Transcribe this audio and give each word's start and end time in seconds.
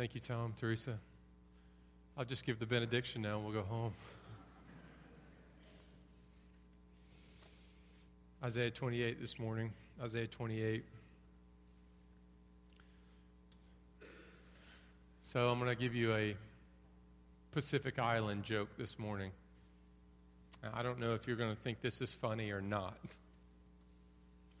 Thank 0.00 0.14
you, 0.14 0.20
Tom, 0.22 0.54
Teresa. 0.58 0.98
I'll 2.16 2.24
just 2.24 2.46
give 2.46 2.58
the 2.58 2.64
benediction 2.64 3.20
now 3.20 3.36
and 3.36 3.44
we'll 3.44 3.52
go 3.52 3.68
home. 3.68 3.92
Isaiah 8.42 8.70
28 8.70 9.20
this 9.20 9.38
morning. 9.38 9.70
Isaiah 10.02 10.26
28. 10.26 10.86
So 15.26 15.50
I'm 15.50 15.58
going 15.58 15.68
to 15.70 15.76
give 15.78 15.94
you 15.94 16.14
a 16.14 16.34
Pacific 17.52 17.98
Island 17.98 18.42
joke 18.42 18.70
this 18.78 18.98
morning. 18.98 19.32
I 20.72 20.82
don't 20.82 20.98
know 20.98 21.12
if 21.12 21.26
you're 21.26 21.36
going 21.36 21.54
to 21.54 21.60
think 21.60 21.82
this 21.82 22.00
is 22.00 22.10
funny 22.10 22.52
or 22.52 22.62
not, 22.62 22.96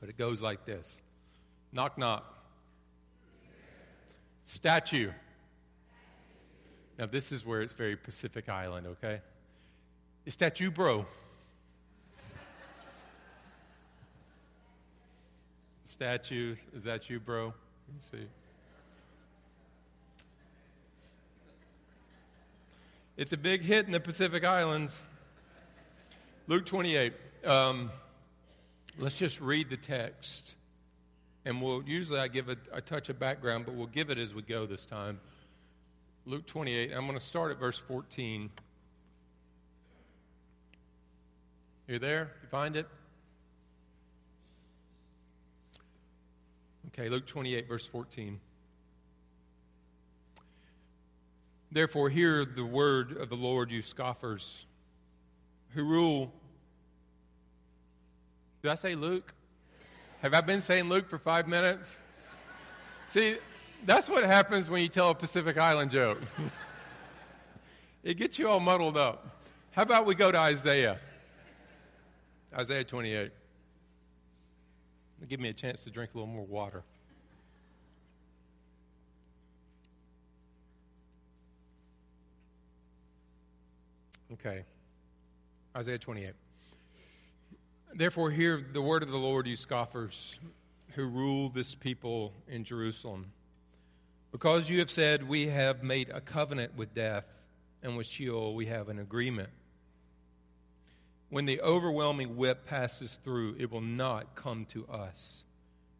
but 0.00 0.10
it 0.10 0.18
goes 0.18 0.42
like 0.42 0.66
this 0.66 1.00
Knock, 1.72 1.96
knock. 1.96 2.26
Statue. 4.44 5.12
Now, 7.00 7.06
this 7.06 7.32
is 7.32 7.44
where 7.46 7.62
it's 7.62 7.72
very 7.72 7.96
Pacific 7.96 8.50
Island, 8.50 8.86
okay? 8.86 9.22
Is 10.26 10.36
that 10.36 10.60
you, 10.60 10.70
bro? 10.70 11.06
Statue, 15.86 16.56
is 16.76 16.84
that 16.84 17.08
you, 17.08 17.18
bro? 17.18 17.44
Let 17.46 17.54
me 17.54 18.00
see. 18.02 18.28
It's 23.16 23.32
a 23.32 23.38
big 23.38 23.62
hit 23.62 23.86
in 23.86 23.92
the 23.92 24.00
Pacific 24.00 24.44
Islands. 24.44 25.00
Luke 26.48 26.66
28. 26.66 27.14
Um, 27.46 27.90
let's 28.98 29.16
just 29.16 29.40
read 29.40 29.70
the 29.70 29.78
text. 29.78 30.54
And 31.46 31.62
we'll 31.62 31.82
usually 31.82 32.20
I 32.20 32.28
give 32.28 32.50
a, 32.50 32.58
a 32.74 32.82
touch 32.82 33.08
of 33.08 33.18
background, 33.18 33.64
but 33.64 33.72
we'll 33.74 33.86
give 33.86 34.10
it 34.10 34.18
as 34.18 34.34
we 34.34 34.42
go 34.42 34.66
this 34.66 34.84
time. 34.84 35.18
Luke 36.30 36.46
28. 36.46 36.92
I'm 36.92 37.06
going 37.06 37.18
to 37.18 37.24
start 37.24 37.50
at 37.50 37.58
verse 37.58 37.76
14. 37.76 38.50
You 41.88 41.98
there? 41.98 42.30
You 42.40 42.48
find 42.48 42.76
it? 42.76 42.86
Okay, 46.86 47.08
Luke 47.08 47.26
28, 47.26 47.66
verse 47.66 47.84
14. 47.84 48.38
Therefore, 51.72 52.08
hear 52.08 52.44
the 52.44 52.64
word 52.64 53.16
of 53.16 53.28
the 53.28 53.34
Lord, 53.34 53.72
you 53.72 53.82
scoffers, 53.82 54.66
who 55.70 55.82
rule. 55.82 56.32
Did 58.62 58.70
I 58.70 58.76
say 58.76 58.94
Luke? 58.94 59.34
Have 60.22 60.32
I 60.32 60.42
been 60.42 60.60
saying 60.60 60.88
Luke 60.88 61.10
for 61.10 61.18
five 61.18 61.48
minutes? 61.48 61.98
See, 63.08 63.38
that's 63.84 64.08
what 64.08 64.24
happens 64.24 64.68
when 64.68 64.82
you 64.82 64.88
tell 64.88 65.10
a 65.10 65.14
Pacific 65.14 65.58
Island 65.58 65.90
joke. 65.90 66.18
it 68.02 68.14
gets 68.14 68.38
you 68.38 68.48
all 68.48 68.60
muddled 68.60 68.96
up. 68.96 69.42
How 69.72 69.82
about 69.82 70.06
we 70.06 70.14
go 70.14 70.30
to 70.32 70.38
Isaiah? 70.38 70.98
Isaiah 72.56 72.84
28. 72.84 73.30
Give 75.28 75.38
me 75.38 75.50
a 75.50 75.52
chance 75.52 75.84
to 75.84 75.90
drink 75.90 76.12
a 76.14 76.18
little 76.18 76.32
more 76.32 76.44
water. 76.44 76.82
Okay. 84.32 84.64
Isaiah 85.76 85.98
28. 85.98 86.32
Therefore, 87.94 88.30
hear 88.30 88.64
the 88.72 88.80
word 88.80 89.02
of 89.02 89.10
the 89.10 89.16
Lord, 89.16 89.46
you 89.46 89.56
scoffers 89.56 90.38
who 90.94 91.04
rule 91.04 91.48
this 91.48 91.74
people 91.74 92.32
in 92.48 92.64
Jerusalem. 92.64 93.26
Because 94.32 94.70
you 94.70 94.78
have 94.78 94.90
said, 94.90 95.28
We 95.28 95.48
have 95.48 95.82
made 95.82 96.10
a 96.10 96.20
covenant 96.20 96.76
with 96.76 96.94
death, 96.94 97.24
and 97.82 97.96
with 97.96 98.06
Sheol 98.06 98.54
we 98.54 98.66
have 98.66 98.88
an 98.88 98.98
agreement. 98.98 99.50
When 101.30 101.46
the 101.46 101.60
overwhelming 101.60 102.36
whip 102.36 102.66
passes 102.66 103.18
through, 103.22 103.56
it 103.58 103.70
will 103.70 103.80
not 103.80 104.34
come 104.34 104.64
to 104.66 104.86
us. 104.88 105.44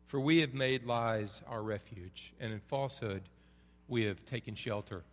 For 0.08 0.18
we 0.18 0.38
have 0.38 0.54
made 0.54 0.84
lies 0.84 1.40
our 1.46 1.62
refuge, 1.62 2.32
and 2.40 2.52
in 2.52 2.60
falsehood 2.60 3.22
we 3.86 4.04
have 4.04 4.24
taken 4.26 4.56
shelter. 4.56 5.04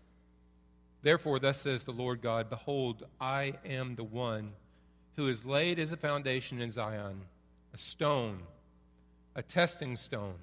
Therefore, 1.03 1.39
thus 1.39 1.61
says 1.61 1.83
the 1.83 1.91
Lord 1.91 2.21
God 2.21 2.49
Behold, 2.49 3.05
I 3.21 3.53
am 3.63 3.95
the 3.95 4.03
one 4.03 4.53
who 5.15 5.27
is 5.27 5.45
laid 5.45 5.79
as 5.79 5.91
a 5.91 5.97
foundation 5.97 6.61
in 6.61 6.71
Zion, 6.71 7.21
a 7.73 7.77
stone, 7.77 8.39
a 9.35 9.43
testing 9.43 9.97
stone, 9.97 10.39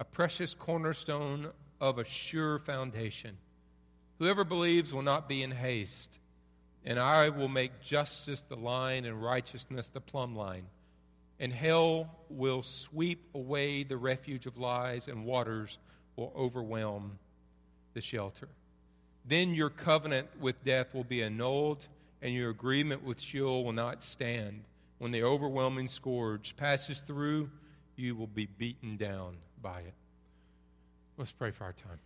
a 0.00 0.04
precious 0.04 0.54
cornerstone 0.54 1.48
of 1.80 1.98
a 1.98 2.04
sure 2.04 2.58
foundation. 2.58 3.36
Whoever 4.18 4.44
believes 4.44 4.92
will 4.92 5.02
not 5.02 5.28
be 5.28 5.42
in 5.42 5.50
haste, 5.50 6.18
and 6.84 6.98
I 6.98 7.28
will 7.28 7.48
make 7.48 7.80
justice 7.80 8.40
the 8.42 8.56
line 8.56 9.04
and 9.04 9.22
righteousness 9.22 9.88
the 9.88 10.00
plumb 10.00 10.34
line. 10.34 10.66
And 11.40 11.52
hell 11.52 12.10
will 12.28 12.62
sweep 12.62 13.22
away 13.34 13.84
the 13.84 13.96
refuge 13.96 14.46
of 14.46 14.58
lies, 14.58 15.06
and 15.06 15.24
waters 15.24 15.78
will 16.16 16.32
overwhelm 16.36 17.18
the 17.94 18.00
shelter. 18.00 18.48
Then 19.24 19.54
your 19.54 19.70
covenant 19.70 20.28
with 20.40 20.64
death 20.64 20.94
will 20.94 21.04
be 21.04 21.22
annulled 21.22 21.86
and 22.22 22.34
your 22.34 22.50
agreement 22.50 23.04
with 23.04 23.20
Sheol 23.20 23.64
will 23.64 23.72
not 23.72 24.02
stand. 24.02 24.62
When 24.98 25.12
the 25.12 25.22
overwhelming 25.22 25.88
scourge 25.88 26.56
passes 26.56 27.00
through, 27.00 27.50
you 27.96 28.16
will 28.16 28.26
be 28.26 28.46
beaten 28.46 28.96
down 28.96 29.36
by 29.62 29.80
it. 29.80 29.94
Let's 31.18 31.32
pray 31.32 31.50
for 31.50 31.64
our 31.64 31.72
time. 31.72 31.98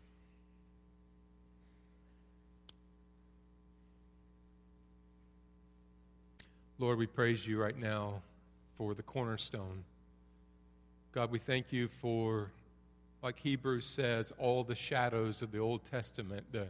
Lord, 6.79 6.99
we 6.99 7.07
praise 7.07 7.47
you 7.47 7.63
right 7.63 7.79
now 7.79 8.23
for 8.77 8.95
the 8.95 9.03
cornerstone. 9.03 9.85
God, 11.13 11.31
we 11.31 11.39
thank 11.39 11.73
you 11.73 11.87
for, 11.87 12.51
like 13.23 13.39
Hebrews 13.39 13.87
says, 13.87 14.33
all 14.39 14.65
the 14.65 14.75
shadows 14.75 15.43
of 15.43 15.53
the 15.53 15.59
Old 15.59 15.85
Testament, 15.85 16.45
the 16.51 16.67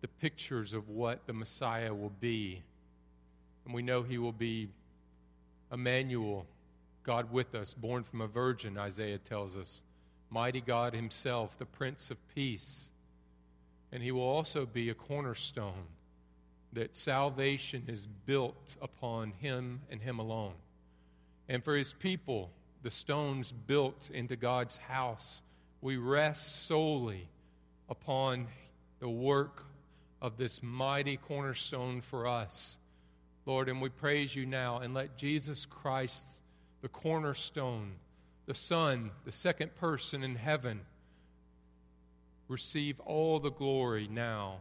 the 0.00 0.08
pictures 0.20 0.72
of 0.72 0.88
what 0.88 1.26
the 1.26 1.32
Messiah 1.32 1.92
will 1.92 2.12
be. 2.20 2.62
And 3.64 3.74
we 3.74 3.82
know 3.82 4.02
he 4.02 4.18
will 4.18 4.32
be 4.32 4.68
Emmanuel, 5.72 6.46
God 7.02 7.32
with 7.32 7.54
us, 7.54 7.74
born 7.74 8.04
from 8.04 8.20
a 8.20 8.26
virgin, 8.26 8.78
Isaiah 8.78 9.18
tells 9.18 9.56
us. 9.56 9.82
Mighty 10.30 10.60
God 10.60 10.94
himself, 10.94 11.58
the 11.58 11.66
Prince 11.66 12.10
of 12.10 12.16
Peace. 12.34 12.88
And 13.92 14.02
he 14.02 14.12
will 14.12 14.22
also 14.22 14.66
be 14.66 14.90
a 14.90 14.94
cornerstone 14.94 15.86
that 16.72 16.96
salvation 16.96 17.84
is 17.88 18.06
built 18.26 18.76
upon 18.82 19.32
him 19.40 19.80
and 19.90 20.00
him 20.00 20.18
alone. 20.18 20.52
And 21.48 21.64
for 21.64 21.76
his 21.76 21.92
people, 21.92 22.50
the 22.82 22.90
stones 22.90 23.52
built 23.52 24.10
into 24.12 24.36
God's 24.36 24.76
house, 24.76 25.42
we 25.80 25.96
rest 25.96 26.66
solely 26.66 27.28
upon 27.88 28.48
the 28.98 29.08
work 29.08 29.64
of 30.20 30.36
this 30.36 30.62
mighty 30.62 31.16
cornerstone 31.16 32.00
for 32.00 32.26
us. 32.26 32.76
Lord, 33.44 33.68
and 33.68 33.80
we 33.80 33.88
praise 33.88 34.34
you 34.34 34.44
now 34.44 34.78
and 34.78 34.92
let 34.92 35.16
Jesus 35.16 35.66
Christ, 35.66 36.26
the 36.82 36.88
cornerstone, 36.88 37.92
the 38.46 38.54
Son, 38.54 39.10
the 39.24 39.32
second 39.32 39.74
person 39.74 40.22
in 40.22 40.36
heaven, 40.36 40.80
receive 42.48 43.00
all 43.00 43.40
the 43.40 43.50
glory 43.50 44.08
now, 44.10 44.58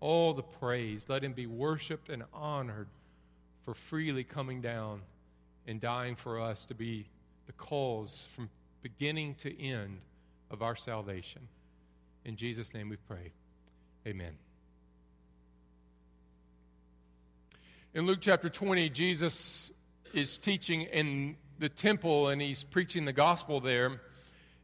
all 0.00 0.34
the 0.34 0.42
praise. 0.42 1.06
Let 1.08 1.22
him 1.22 1.32
be 1.32 1.46
worshiped 1.46 2.08
and 2.08 2.24
honored 2.34 2.88
for 3.64 3.74
freely 3.74 4.24
coming 4.24 4.60
down 4.60 5.02
and 5.66 5.80
dying 5.80 6.16
for 6.16 6.40
us 6.40 6.64
to 6.66 6.74
be 6.74 7.06
the 7.46 7.52
cause 7.52 8.26
from 8.34 8.50
beginning 8.82 9.36
to 9.36 9.62
end 9.62 9.98
of 10.50 10.62
our 10.62 10.74
salvation. 10.74 11.42
In 12.24 12.36
Jesus' 12.36 12.74
name 12.74 12.88
we 12.88 12.96
pray. 12.96 13.32
Amen. 14.06 14.32
In 17.94 18.06
Luke 18.06 18.18
chapter 18.20 18.48
20, 18.48 18.88
Jesus 18.88 19.70
is 20.12 20.38
teaching 20.38 20.82
in 20.82 21.36
the 21.62 21.68
temple 21.68 22.28
and 22.28 22.42
he's 22.42 22.64
preaching 22.64 23.04
the 23.04 23.12
gospel 23.12 23.60
there. 23.60 24.00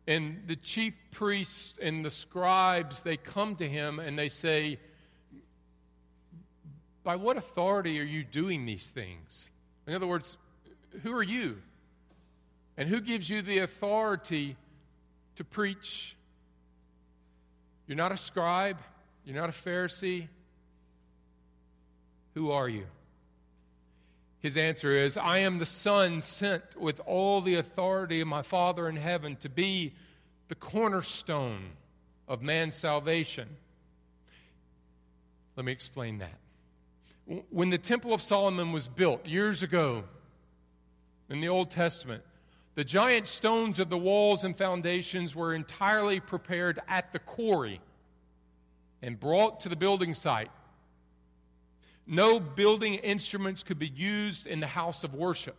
And 0.09 0.43
the 0.47 0.57
chief 0.57 0.95
priests 1.13 1.75
and 1.81 2.05
the 2.05 2.11
scribes, 2.11 3.03
they 3.03 3.17
come 3.17 3.55
to 3.57 3.69
him 3.69 4.01
and 4.01 4.19
they 4.19 4.29
say, 4.29 4.81
By 7.05 7.17
what 7.17 7.37
authority 7.37 8.01
are 8.01 8.05
you 8.05 8.25
doing 8.25 8.67
these 8.67 8.89
things? 8.89 9.51
In 9.87 9.95
other 9.95 10.09
words, 10.09 10.37
who 11.03 11.13
are 11.15 11.23
you? 11.23 11.59
And 12.77 12.89
who 12.89 13.01
gives 13.01 13.31
you 13.31 13.43
the 13.43 13.59
authority 13.59 14.57
to 15.37 15.45
preach? 15.45 16.17
You're 17.87 17.97
not 17.97 18.11
a 18.11 18.17
scribe, 18.17 18.79
you're 19.25 19.37
not 19.37 19.51
a 19.51 19.53
Pharisee. 19.53 20.27
Who 22.35 22.51
are 22.51 22.69
you? 22.69 22.87
His 24.41 24.57
answer 24.57 24.93
is, 24.93 25.17
I 25.17 25.39
am 25.39 25.59
the 25.59 25.67
Son 25.67 26.23
sent 26.23 26.63
with 26.77 27.01
all 27.01 27.41
the 27.41 27.57
authority 27.57 28.21
of 28.21 28.29
my 28.29 28.43
Father 28.43 28.89
in 28.89 28.97
heaven 28.97 29.37
to 29.37 29.49
be 29.49 29.95
the 30.47 30.55
cornerstone 30.55 31.71
of 32.29 32.41
man's 32.43 32.77
salvation. 32.77 33.49
Let 35.57 35.65
me 35.65 35.73
explain 35.73 36.19
that. 36.19 36.39
When 37.51 37.71
the 37.71 37.79
Temple 37.79 38.15
of 38.15 38.23
Solomon 38.23 38.73
was 38.73 38.87
built 38.87 39.27
years 39.27 39.63
ago 39.63 40.05
in 41.29 41.41
the 41.41 41.49
Old 41.49 41.71
Testament, 41.71 42.23
the 42.77 42.85
giant 42.85 43.27
stones 43.27 43.81
of 43.81 43.91
the 43.91 43.99
walls 43.99 44.45
and 44.45 44.57
foundations 44.57 45.35
were 45.35 45.53
entirely 45.53 46.21
prepared 46.21 46.79
at 46.87 47.13
the 47.13 47.19
quarry 47.19 47.81
and 49.03 49.19
brought 49.19 49.61
to 49.63 49.69
the 49.69 49.77
building 49.77 50.15
site. 50.15 50.51
No 52.11 52.41
building 52.41 52.95
instruments 52.95 53.63
could 53.63 53.79
be 53.79 53.89
used 53.89 54.47
in 54.47 54.61
the 54.61 54.67
house 54.67 55.05
of 55.05 55.15
worship. 55.15 55.57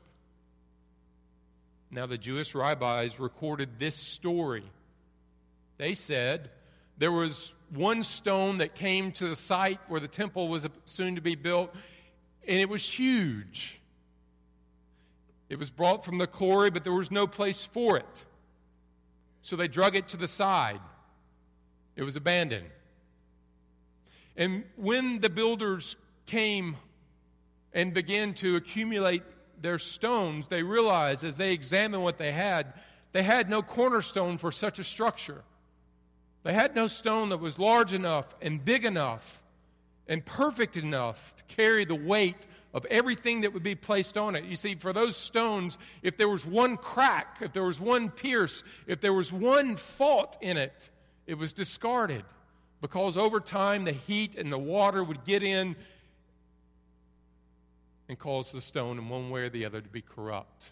Now, 1.92 2.08
the 2.08 2.18
Jewish 2.18 2.56
rabbis 2.56 3.20
recorded 3.20 3.78
this 3.78 3.96
story. 3.96 4.64
They 5.78 5.94
said 5.94 6.50
there 6.98 7.12
was 7.12 7.54
one 7.70 8.04
stone 8.04 8.58
that 8.58 8.74
came 8.74 9.12
to 9.14 9.28
the 9.28 9.36
site 9.36 9.80
where 9.88 10.00
the 10.00 10.08
temple 10.08 10.48
was 10.48 10.68
soon 10.86 11.16
to 11.16 11.22
be 11.22 11.36
built, 11.36 11.74
and 12.48 12.60
it 12.60 12.68
was 12.68 12.84
huge. 12.84 13.80
It 15.50 15.60
was 15.60 15.70
brought 15.70 16.04
from 16.04 16.18
the 16.18 16.28
quarry, 16.28 16.72
but 16.72 16.84
there 16.84 16.94
was 16.94 17.12
no 17.12 17.28
place 17.28 17.64
for 17.64 17.98
it. 17.98 18.26
So 19.42 19.56
they 19.56 19.68
drug 19.68 19.96
it 19.96 20.08
to 20.10 20.18
the 20.18 20.28
side. 20.28 20.82
It 21.96 22.04
was 22.04 22.16
abandoned. 22.16 22.68
And 24.36 24.64
when 24.76 25.20
the 25.20 25.30
builders 25.30 25.96
came 26.30 26.78
and 27.74 27.94
began 27.94 28.34
to 28.36 28.56
accumulate 28.56 29.24
their 29.62 29.80
stones, 29.80 30.48
they 30.48 30.62
realized 30.62 31.24
as 31.24 31.36
they 31.36 31.52
examined 31.52 32.04
what 32.04 32.18
they 32.18 32.32
had, 32.32 32.74
they 33.12 33.24
had 33.24 33.50
no 33.50 33.62
cornerstone 33.62 34.38
for 34.38 34.52
such 34.52 34.78
a 34.78 34.84
structure. 34.84 35.42
They 36.44 36.54
had 36.54 36.76
no 36.76 36.86
stone 36.88 37.30
that 37.30 37.40
was 37.40 37.58
large 37.58 37.94
enough 37.94 38.36
and 38.42 38.64
big 38.64 38.86
enough 38.86 39.42
and 40.08 40.24
perfect 40.24 40.78
enough 40.78 41.34
to 41.38 41.44
carry 41.56 41.84
the 41.84 41.96
weight 41.96 42.46
of 42.76 42.86
everything 42.86 43.42
that 43.42 43.54
would 43.54 43.64
be 43.64 43.76
placed 43.76 44.16
on 44.16 44.36
it. 44.36 44.46
You 44.46 44.56
see, 44.56 44.76
for 44.76 44.94
those 44.94 45.18
stones, 45.18 45.80
if 46.04 46.16
there 46.16 46.30
was 46.30 46.46
one 46.46 46.78
crack, 46.78 47.40
if 47.42 47.54
there 47.54 47.64
was 47.64 47.80
one 47.80 48.10
pierce, 48.10 48.64
if 48.86 49.02
there 49.02 49.14
was 49.14 49.34
one 49.34 49.76
fault 49.76 50.38
in 50.42 50.58
it, 50.58 50.90
it 51.26 51.34
was 51.34 51.54
discarded 51.54 52.24
because 52.82 53.18
over 53.18 53.40
time 53.40 53.84
the 53.84 53.92
heat 53.92 54.36
and 54.36 54.52
the 54.52 54.58
water 54.58 55.04
would 55.04 55.26
get 55.26 55.44
in 55.44 55.76
and 58.10 58.20
cause 58.20 58.52
the 58.52 58.60
stone 58.60 58.98
in 58.98 59.08
one 59.08 59.30
way 59.30 59.44
or 59.44 59.50
the 59.50 59.64
other 59.64 59.80
to 59.80 59.88
be 59.88 60.02
corrupt. 60.02 60.72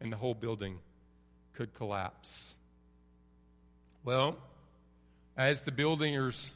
And 0.00 0.12
the 0.12 0.16
whole 0.16 0.34
building 0.34 0.80
could 1.52 1.72
collapse. 1.74 2.56
Well, 4.02 4.36
as 5.36 5.62
the 5.62 5.72
builders 5.72 6.50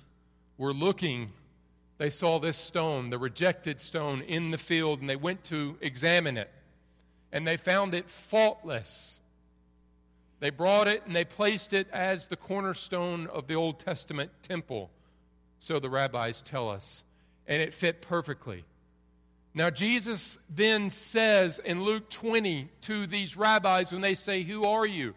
were 0.58 0.72
looking, 0.72 1.31
they 1.99 2.11
saw 2.11 2.40
this 2.40 2.56
stone, 2.56 3.11
the 3.11 3.19
rejected 3.19 3.81
stone, 3.81 4.22
in 4.22 4.50
the 4.50 4.58
field, 4.58 5.00
and 5.00 5.08
they 5.08 5.17
went 5.17 5.44
to 5.44 5.76
examine 5.81 6.37
it. 6.37 6.50
And 7.31 7.46
they 7.46 7.56
found 7.56 7.94
it 7.94 8.11
faultless 8.11 9.20
they 10.40 10.50
brought 10.50 10.88
it 10.88 11.02
and 11.06 11.14
they 11.14 11.25
placed 11.25 11.75
it 11.75 11.87
as 11.93 12.26
the 12.26 12.37
cornerstone 12.37 13.26
of 13.26 13.46
the 13.46 13.55
Old 13.55 13.78
Testament 13.78 14.31
temple, 14.43 14.90
so 15.58 15.78
the 15.78 15.90
rabbis 15.90 16.40
tell 16.40 16.70
us. 16.70 17.05
And 17.46 17.62
it 17.62 17.75
fit 17.75 18.00
perfectly. 18.00 18.64
Now, 19.52 19.70
Jesus 19.70 20.38
then 20.49 20.91
says 20.91 21.58
in 21.64 21.82
Luke 21.82 22.08
20 22.11 22.69
to 22.82 23.06
these 23.06 23.37
rabbis 23.37 23.93
when 23.93 24.00
they 24.00 24.14
say, 24.14 24.43
Who 24.43 24.64
are 24.64 24.87
you? 24.87 25.14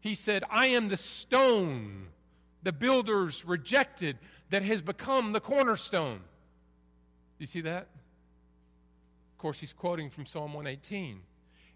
He 0.00 0.14
said, 0.14 0.44
I 0.50 0.66
am 0.68 0.88
the 0.88 0.96
stone 0.96 2.08
the 2.62 2.72
builders 2.72 3.44
rejected 3.44 4.18
that 4.50 4.62
has 4.62 4.82
become 4.82 5.32
the 5.32 5.40
cornerstone. 5.40 6.20
You 7.38 7.46
see 7.46 7.60
that? 7.60 7.88
Of 9.32 9.38
course, 9.38 9.60
he's 9.60 9.72
quoting 9.72 10.10
from 10.10 10.26
Psalm 10.26 10.54
118. 10.54 11.20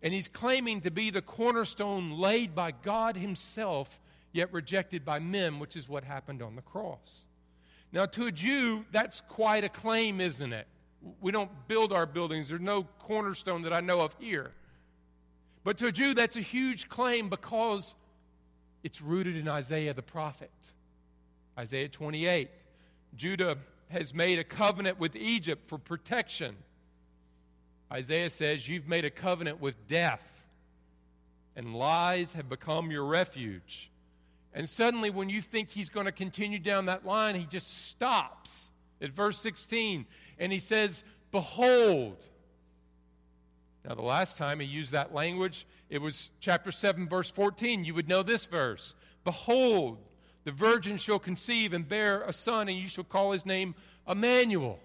And 0.02 0.14
he's 0.14 0.28
claiming 0.28 0.81
to 0.82 0.90
be 0.90 1.11
the 1.11 1.22
cornerstone 1.22 2.12
laid 2.12 2.54
by 2.54 2.70
God 2.70 3.16
himself, 3.16 4.00
yet 4.32 4.52
rejected 4.52 5.04
by 5.04 5.19
men, 5.19 5.58
which 5.58 5.76
is 5.76 5.88
what 5.88 6.04
happened 6.04 6.40
on 6.40 6.56
the 6.56 6.62
cross. 6.62 7.26
Now, 7.93 8.06
to 8.06 8.26
a 8.26 8.32
Jew, 8.32 8.84
that's 8.93 9.20
quite 9.22 9.64
a 9.64 9.69
claim, 9.69 10.20
isn't 10.20 10.52
it? 10.52 10.66
We 11.20 11.32
don't 11.32 11.50
build 11.69 11.93
our 11.93 12.06
buildings, 12.06 12.49
there's 12.49 12.60
no 12.60 12.84
cornerstone 12.99 13.62
that 13.62 13.72
I 13.72 13.81
know 13.81 14.00
of 14.00 14.14
here. 14.19 14.52
But 15.64 15.78
to 15.78 15.87
a 15.87 15.93
Jew, 15.93 16.14
that's 16.14 16.37
a 16.37 16.40
huge 16.40 16.88
claim 16.88 17.28
because 17.28 17.94
it's 18.82 19.02
rooted 19.02 19.37
in 19.37 19.49
Isaiah 19.49 19.93
the 19.94 20.02
prophet. 20.02 20.50
Isaiah 21.58 21.88
28. 21.88 22.49
Judah 23.16 23.58
has 23.88 24.14
made 24.14 24.38
a 24.38 24.44
covenant 24.44 24.99
with 24.99 25.16
Egypt 25.16 25.69
for 25.69 25.78
protection. 25.78 26.56
Isaiah 27.93 28.31
says, 28.31 28.69
You've 28.69 28.88
made 28.88 29.04
a 29.04 29.11
covenant 29.11 29.61
with 29.61 29.88
death, 29.88 30.22
and 31.56 31.75
lies 31.75 32.34
have 32.34 32.49
become 32.49 32.90
your 32.90 33.04
refuge. 33.04 33.90
And 34.54 34.69
suddenly, 34.69 35.11
when 35.11 35.28
you 35.28 35.43
think 35.43 35.70
he's 35.70 35.90
going 35.90 36.06
to 36.06 36.12
continue 36.12 36.58
down 36.58 36.87
that 36.87 37.04
line, 37.04 37.34
he 37.34 37.44
just 37.44 37.88
stops 37.88 38.70
at 39.00 39.11
verse 39.11 39.38
16 39.40 40.06
and 40.38 40.52
he 40.52 40.58
says, 40.58 41.05
Behold. 41.31 42.17
Now, 43.85 43.94
the 43.94 44.02
last 44.02 44.37
time 44.37 44.61
he 44.61 44.67
used 44.67 44.93
that 44.93 45.14
language, 45.14 45.67
it 45.88 46.02
was 46.02 46.31
chapter 46.40 46.70
7, 46.70 47.08
verse 47.08 47.31
14. 47.31 47.85
You 47.85 47.94
would 47.94 48.08
know 48.08 48.23
this 48.23 48.46
verse 48.46 48.94
Behold, 49.25 49.99
the 50.44 50.52
virgin 50.52 50.96
shall 50.96 51.19
conceive 51.19 51.73
and 51.73 51.88
bear 51.88 52.23
a 52.23 52.32
son, 52.32 52.69
and 52.69 52.79
you 52.79 52.88
shall 52.88 53.05
call 53.05 53.32
his 53.32 53.46
name 53.46 53.75
Emmanuel 54.06 54.81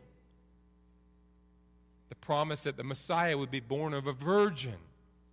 the 2.14 2.16
promise 2.16 2.64
that 2.64 2.78
the 2.78 2.84
Messiah 2.84 3.36
would 3.36 3.50
be 3.50 3.60
born 3.60 3.92
of 3.92 4.06
a 4.06 4.14
virgin 4.14 4.76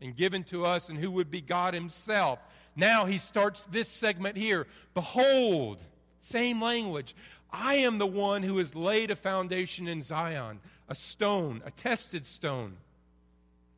and 0.01 0.17
given 0.17 0.43
to 0.45 0.65
us, 0.65 0.89
and 0.89 0.99
who 0.99 1.11
would 1.11 1.31
be 1.31 1.43
God 1.43 1.75
Himself. 1.75 2.39
Now 2.75 3.05
he 3.05 3.19
starts 3.19 3.67
this 3.67 3.87
segment 3.87 4.39
here 4.39 4.67
Behold, 4.95 5.85
same 6.21 6.61
language. 6.61 7.15
I 7.53 7.77
am 7.77 7.99
the 7.99 8.07
one 8.07 8.43
who 8.43 8.59
has 8.59 8.75
laid 8.75 9.11
a 9.11 9.17
foundation 9.17 9.89
in 9.89 10.03
Zion, 10.03 10.61
a 10.89 10.95
stone, 10.95 11.63
a 11.65 11.71
tested 11.71 12.27
stone, 12.27 12.77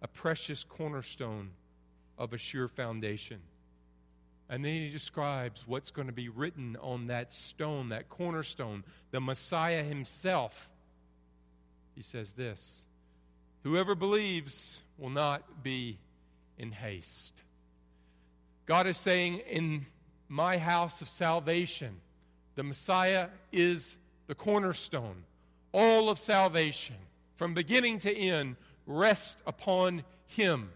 a 0.02 0.08
precious 0.08 0.64
cornerstone 0.64 1.50
of 2.18 2.32
a 2.32 2.38
sure 2.38 2.68
foundation. 2.68 3.40
And 4.48 4.64
then 4.64 4.72
he 4.72 4.90
describes 4.90 5.66
what's 5.66 5.90
going 5.90 6.08
to 6.08 6.12
be 6.12 6.28
written 6.28 6.76
on 6.82 7.06
that 7.06 7.32
stone, 7.32 7.88
that 7.88 8.10
cornerstone, 8.10 8.84
the 9.10 9.20
Messiah 9.20 9.82
himself. 9.82 10.68
He 11.94 12.02
says 12.02 12.32
this 12.32 12.84
Whoever 13.62 13.94
believes 13.94 14.82
will 14.98 15.10
not 15.10 15.62
be 15.62 15.98
in 16.58 16.72
haste. 16.72 17.42
God 18.66 18.86
is 18.86 18.98
saying, 18.98 19.38
In 19.48 19.86
my 20.28 20.58
house 20.58 21.00
of 21.00 21.08
salvation, 21.08 22.00
the 22.54 22.62
Messiah 22.62 23.28
is 23.50 23.96
the 24.26 24.34
cornerstone. 24.34 25.24
All 25.72 26.08
of 26.08 26.18
salvation, 26.18 26.96
from 27.36 27.54
beginning 27.54 27.98
to 28.00 28.14
end, 28.14 28.56
rest 28.86 29.38
upon 29.46 30.04
him. 30.26 30.70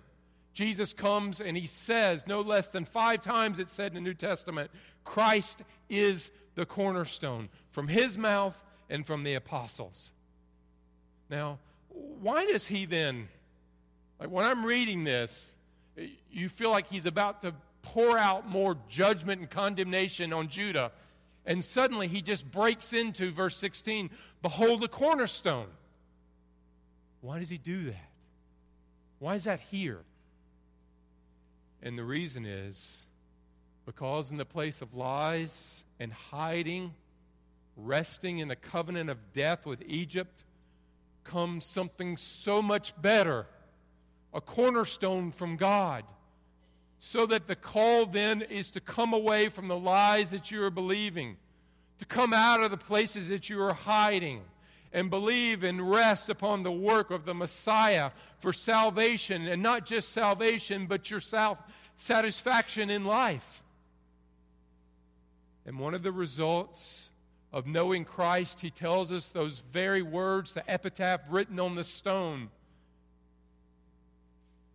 Jesus 0.55 0.93
comes 0.93 1.41
and 1.41 1.57
he 1.57 1.67
says, 1.67 2.27
no 2.27 2.41
less 2.41 2.69
than 2.69 2.85
five 2.85 3.21
times 3.21 3.59
it 3.59 3.69
said 3.69 3.89
in 3.89 3.95
the 3.95 4.01
New 4.01 4.15
Testament, 4.15 4.71
Christ 5.05 5.61
is 5.89 6.31
the 6.55 6.65
cornerstone 6.65 7.51
from 7.71 7.89
his 7.89 8.17
mouth 8.17 8.59
and 8.89 9.07
from 9.07 9.23
the 9.23 9.35
apostles. 9.35 10.13
Now, 11.29 11.59
why 11.89 12.47
does 12.47 12.67
he 12.67 12.87
then, 12.87 13.29
like 14.19 14.31
when 14.31 14.47
I'm 14.47 14.65
reading 14.65 15.05
this, 15.05 15.55
you 16.31 16.49
feel 16.49 16.71
like 16.71 16.89
he's 16.89 17.07
about 17.07 17.43
to 17.43 17.55
pour 17.83 18.19
out 18.19 18.49
more 18.49 18.77
judgment 18.89 19.41
and 19.41 19.51
condemnation 19.51 20.33
on 20.33 20.49
Judah. 20.49 20.91
And 21.47 21.65
suddenly 21.65 22.09
he 22.09 22.23
just 22.23 22.51
breaks 22.51 22.93
into 22.93 23.31
verse 23.31 23.57
16 23.57 24.11
Behold 24.43 24.81
the 24.81 24.89
cornerstone. 24.89 25.69
Why 27.21 27.39
does 27.39 27.49
he 27.49 27.59
do 27.59 27.85
that? 27.87 28.11
Why 29.19 29.37
is 29.37 29.45
that 29.45 29.61
here? 29.61 30.01
And 31.83 31.97
the 31.97 32.05
reason 32.05 32.45
is 32.45 33.07
because 33.85 34.31
in 34.31 34.37
the 34.37 34.45
place 34.45 34.83
of 34.83 34.95
lies 34.95 35.85
and 36.01 36.13
hiding, 36.13 36.95
resting 37.77 38.39
in 38.39 38.49
the 38.49 38.57
covenant 38.57 39.09
of 39.09 39.33
death 39.33 39.65
with 39.65 39.83
Egypt, 39.87 40.43
comes 41.25 41.65
something 41.65 42.17
so 42.17 42.61
much 42.61 43.01
better 43.01 43.47
a 44.35 44.41
cornerstone 44.41 45.33
from 45.33 45.57
God. 45.57 46.05
So 46.99 47.27
that 47.27 47.47
the 47.47 47.57
call 47.57 48.07
then 48.07 48.43
is 48.43 48.71
to 48.71 48.81
come 48.81 49.13
away 49.13 49.49
from 49.49 49.69
the 49.69 49.79
lies 49.79 50.31
that 50.31 50.51
you 50.51 50.63
are 50.65 50.71
believing, 50.71 51.37
to 51.99 52.07
come 52.07 52.33
out 52.33 52.63
of 52.63 52.71
the 52.71 52.77
places 52.77 53.29
that 53.29 53.49
you 53.49 53.63
are 53.63 53.75
hiding, 53.75 54.43
and 54.93 55.11
believe 55.11 55.63
and 55.63 55.91
rest 55.91 56.31
upon 56.31 56.63
the 56.63 56.73
work 56.73 57.11
of 57.11 57.25
the 57.25 57.35
Messiah 57.35 58.13
for 58.39 58.53
salvation, 58.53 59.47
and 59.47 59.63
not 59.63 59.85
just 59.85 60.11
salvation, 60.11 60.87
but 60.87 61.11
your 61.11 61.21
self 61.21 61.59
satisfaction 61.97 62.91
in 62.91 63.05
life. 63.05 63.63
And 65.67 65.79
one 65.79 65.95
of 65.95 66.03
the 66.03 66.13
results 66.13 67.11
of 67.53 67.67
knowing 67.67 68.05
Christ, 68.05 68.61
he 68.61 68.71
tells 68.71 69.11
us 69.13 69.29
those 69.29 69.59
very 69.59 70.03
words, 70.03 70.53
the 70.53 70.69
epitaph 70.71 71.23
written 71.29 71.59
on 71.59 71.75
the 71.75 71.85
stone, 71.85 72.51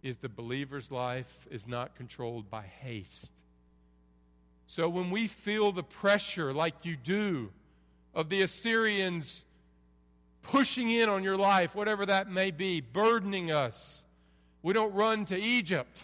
is 0.03 0.17
the 0.17 0.29
believer's 0.29 0.91
life 0.91 1.48
is 1.51 1.67
not 1.67 1.96
controlled 1.96 2.50
by 2.50 2.63
haste. 2.63 3.31
So 4.67 4.88
when 4.89 5.12
we 5.12 5.27
feel 5.27 5.72
the 5.72 5.84
pressure, 5.84 6.53
like 6.53 6.74
you 6.84 6.96
do, 6.96 7.51
of 8.13 8.29
the 8.29 8.41
Assyrians 8.41 9.46
pushing 10.43 10.89
in 10.89 11.10
on 11.10 11.24
your 11.24 11.38
life, 11.38 11.75
whatever 11.75 12.05
that 12.05 12.29
may 12.29 12.51
be, 12.51 12.81
burdening 12.81 13.51
us, 13.51 14.05
we 14.63 14.74
don't 14.74 14.93
run 14.93 15.25
to 15.25 15.38
Egypt. 15.39 16.03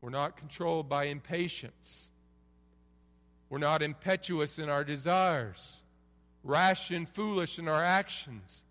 We're 0.00 0.10
not 0.10 0.36
controlled 0.36 0.88
by 0.88 1.04
impatience. 1.04 2.10
We're 3.48 3.58
not 3.58 3.82
impetuous 3.82 4.58
in 4.58 4.68
our 4.68 4.84
desires, 4.84 5.82
rash 6.44 6.90
and 6.90 7.08
foolish 7.08 7.58
in 7.58 7.68
our 7.68 7.82
actions, 7.82 8.62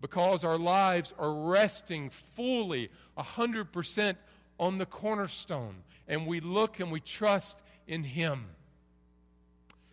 because 0.00 0.44
our 0.44 0.58
lives 0.58 1.12
are 1.18 1.32
resting 1.32 2.10
fully, 2.10 2.90
100% 3.18 4.16
on 4.58 4.78
the 4.78 4.86
cornerstone, 4.86 5.76
and 6.08 6.26
we 6.26 6.40
look 6.40 6.80
and 6.80 6.90
we 6.90 7.00
trust 7.00 7.60
in 7.86 8.02
Him. 8.04 8.46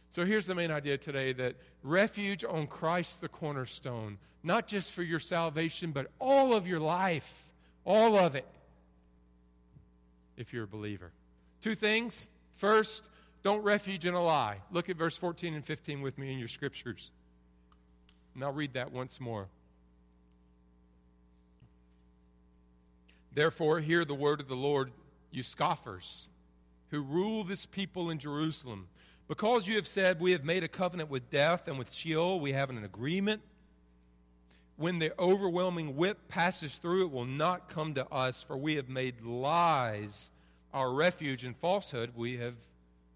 So 0.09 0.25
here's 0.25 0.47
the 0.47 0.55
main 0.55 0.71
idea 0.71 0.97
today 0.97 1.33
that 1.33 1.55
refuge 1.83 2.43
on 2.43 2.67
Christ 2.67 3.21
the 3.21 3.27
cornerstone, 3.27 4.17
not 4.43 4.67
just 4.67 4.91
for 4.91 5.03
your 5.03 5.19
salvation, 5.19 5.91
but 5.91 6.07
all 6.19 6.53
of 6.53 6.67
your 6.67 6.79
life, 6.79 7.45
all 7.85 8.17
of 8.17 8.35
it, 8.35 8.47
if 10.37 10.53
you're 10.53 10.63
a 10.63 10.67
believer. 10.67 11.11
Two 11.61 11.75
things. 11.75 12.27
First, 12.55 13.07
don't 13.43 13.61
refuge 13.61 14.05
in 14.05 14.13
a 14.13 14.23
lie. 14.23 14.57
Look 14.71 14.89
at 14.89 14.97
verse 14.97 15.17
14 15.17 15.53
and 15.53 15.63
15 15.63 16.01
with 16.01 16.17
me 16.17 16.31
in 16.31 16.39
your 16.39 16.47
scriptures. 16.47 17.11
And 18.33 18.43
I'll 18.43 18.51
read 18.51 18.73
that 18.73 18.91
once 18.91 19.19
more. 19.19 19.47
Therefore, 23.37 23.79
hear 23.81 24.03
the 24.03 24.15
word 24.15 24.41
of 24.41 24.47
the 24.47 24.55
Lord, 24.55 24.91
you 25.29 25.43
scoffers, 25.43 26.27
who 26.89 27.01
rule 27.01 27.43
this 27.43 27.67
people 27.67 28.09
in 28.09 28.17
Jerusalem. 28.17 28.87
Because 29.27 29.67
you 29.67 29.75
have 29.75 29.85
said, 29.85 30.19
We 30.19 30.31
have 30.31 30.43
made 30.43 30.63
a 30.63 30.67
covenant 30.67 31.11
with 31.11 31.29
death 31.29 31.67
and 31.67 31.77
with 31.77 31.93
Sheol, 31.93 32.39
we 32.39 32.53
have 32.53 32.71
an 32.71 32.83
agreement. 32.83 33.43
When 34.75 34.97
the 34.97 35.13
overwhelming 35.19 35.95
whip 35.95 36.27
passes 36.29 36.77
through, 36.77 37.05
it 37.05 37.11
will 37.11 37.25
not 37.25 37.69
come 37.69 37.93
to 37.93 38.11
us, 38.11 38.41
for 38.41 38.57
we 38.57 38.73
have 38.77 38.89
made 38.89 39.21
lies 39.21 40.31
our 40.73 40.91
refuge 40.91 41.43
and 41.43 41.55
falsehood, 41.55 42.13
we 42.15 42.37
have 42.37 42.55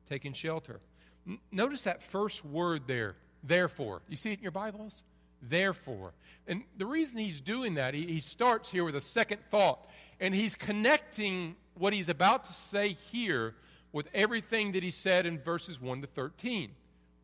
taken 0.08 0.34
shelter. 0.34 0.82
N- 1.28 1.40
notice 1.52 1.82
that 1.82 2.04
first 2.04 2.46
word 2.46 2.84
there, 2.86 3.16
therefore. 3.44 4.04
You 4.08 4.18
see 4.18 4.34
it 4.34 4.38
in 4.38 4.44
your 4.44 4.52
Bibles? 4.52 5.04
Therefore. 5.42 6.14
And 6.48 6.64
the 6.78 6.86
reason 6.86 7.18
he's 7.18 7.42
doing 7.42 7.76
that, 7.76 7.94
he, 7.94 8.06
he 8.06 8.20
starts 8.20 8.70
here 8.70 8.84
with 8.84 8.96
a 8.96 9.02
second 9.02 9.40
thought, 9.50 9.88
and 10.20 10.34
he's 10.36 10.56
connecting 10.56 11.56
what 11.76 11.94
he's 11.94 12.10
about 12.10 12.44
to 12.46 12.54
say 12.54 12.98
here 13.12 13.56
with 13.92 14.08
everything 14.14 14.74
that 14.74 14.84
he 14.84 14.92
said 14.92 15.26
in 15.26 15.40
verses 15.40 15.82
1 15.82 16.02
to 16.02 16.08
13. 16.08 16.72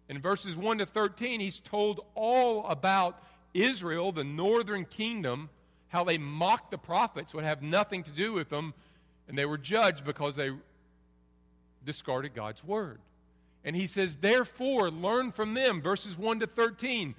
In 0.10 0.22
verses 0.22 0.56
1 0.56 0.80
to 0.80 0.86
13, 0.86 1.40
he's 1.40 1.60
told 1.60 2.06
all 2.16 2.66
about 2.68 3.22
Israel, 3.54 4.12
the 4.12 4.24
northern 4.24 4.86
kingdom, 4.86 5.50
how 5.90 6.04
they 6.04 6.18
mocked 6.18 6.72
the 6.72 6.78
prophets, 6.78 7.34
would 7.34 7.44
have 7.44 7.62
nothing 7.62 8.04
to 8.04 8.12
do 8.12 8.34
with 8.34 8.50
them, 8.50 8.74
and 9.28 9.38
they 9.38 9.46
were 9.46 9.58
judged 9.58 10.06
because 10.06 10.36
they 10.36 10.52
discarded 11.84 12.34
God's 12.34 12.64
word. 12.64 13.00
And 13.64 13.76
he 13.76 13.88
says, 13.88 14.18
Therefore, 14.18 14.90
learn 14.90 15.32
from 15.32 15.54
them, 15.54 15.82
verses 15.82 16.18
1 16.18 16.40
to 16.42 16.48
13. 16.48 17.16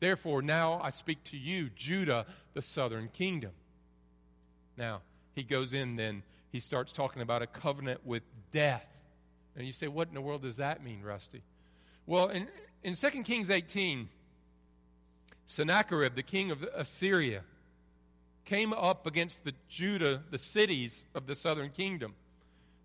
Therefore, 0.00 0.40
now 0.42 0.80
I 0.82 0.90
speak 0.90 1.22
to 1.24 1.36
you, 1.36 1.70
Judah, 1.76 2.26
the 2.54 2.62
southern 2.62 3.08
kingdom. 3.08 3.52
Now, 4.76 5.02
he 5.34 5.42
goes 5.42 5.74
in 5.74 5.96
then, 5.96 6.22
he 6.50 6.58
starts 6.58 6.90
talking 6.90 7.22
about 7.22 7.42
a 7.42 7.46
covenant 7.46 8.04
with 8.04 8.22
death. 8.50 8.86
And 9.54 9.66
you 9.66 9.72
say, 9.72 9.88
What 9.88 10.08
in 10.08 10.14
the 10.14 10.20
world 10.20 10.42
does 10.42 10.56
that 10.56 10.82
mean, 10.82 11.02
Rusty? 11.02 11.42
Well, 12.06 12.28
in, 12.28 12.48
in 12.82 12.94
2 12.94 13.10
Kings 13.22 13.50
18, 13.50 14.08
Sennacherib, 15.46 16.14
the 16.14 16.22
king 16.22 16.50
of 16.50 16.62
Assyria, 16.74 17.42
came 18.44 18.72
up 18.72 19.06
against 19.06 19.44
the 19.44 19.52
Judah, 19.68 20.22
the 20.30 20.38
cities 20.38 21.04
of 21.14 21.26
the 21.26 21.34
southern 21.34 21.70
kingdom. 21.70 22.14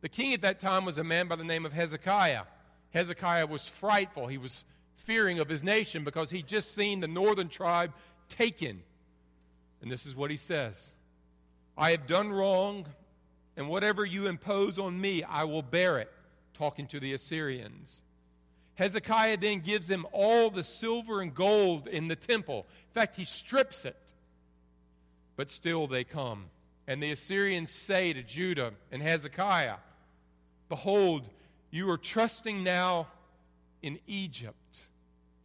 The 0.01 0.09
king 0.09 0.33
at 0.33 0.41
that 0.41 0.59
time 0.59 0.85
was 0.85 0.97
a 0.97 1.03
man 1.03 1.27
by 1.27 1.37
the 1.37 1.43
name 1.43 1.65
of 1.65 1.73
Hezekiah. 1.73 2.43
Hezekiah 2.91 3.47
was 3.47 3.67
frightful. 3.67 4.27
He 4.27 4.37
was 4.37 4.63
fearing 4.97 5.39
of 5.39 5.49
his 5.49 5.63
nation 5.63 6.03
because 6.03 6.29
he'd 6.29 6.47
just 6.47 6.73
seen 6.73 6.99
the 6.99 7.07
northern 7.07 7.49
tribe 7.49 7.93
taken. 8.29 8.81
And 9.81 9.91
this 9.91 10.05
is 10.05 10.15
what 10.15 10.31
he 10.31 10.37
says 10.37 10.91
I 11.77 11.91
have 11.91 12.07
done 12.07 12.31
wrong, 12.31 12.87
and 13.57 13.69
whatever 13.69 14.05
you 14.05 14.27
impose 14.27 14.79
on 14.79 14.99
me, 14.99 15.23
I 15.23 15.43
will 15.43 15.61
bear 15.61 15.99
it. 15.99 16.11
Talking 16.53 16.87
to 16.87 17.01
the 17.01 17.13
Assyrians. 17.13 18.01
Hezekiah 18.75 19.37
then 19.37 19.59
gives 19.59 19.87
them 19.87 20.05
all 20.11 20.49
the 20.49 20.63
silver 20.63 21.21
and 21.21 21.33
gold 21.33 21.87
in 21.87 22.07
the 22.07 22.15
temple. 22.15 22.65
In 22.89 22.93
fact, 22.93 23.15
he 23.15 23.25
strips 23.25 23.85
it. 23.85 23.97
But 25.35 25.49
still 25.49 25.87
they 25.87 26.03
come. 26.03 26.45
And 26.87 27.01
the 27.01 27.11
Assyrians 27.11 27.71
say 27.71 28.13
to 28.13 28.21
Judah 28.21 28.71
and 28.91 29.01
Hezekiah, 29.01 29.77
Behold, 30.69 31.29
you 31.71 31.89
are 31.89 31.97
trusting 31.97 32.63
now 32.63 33.07
in 33.81 33.99
Egypt, 34.07 34.55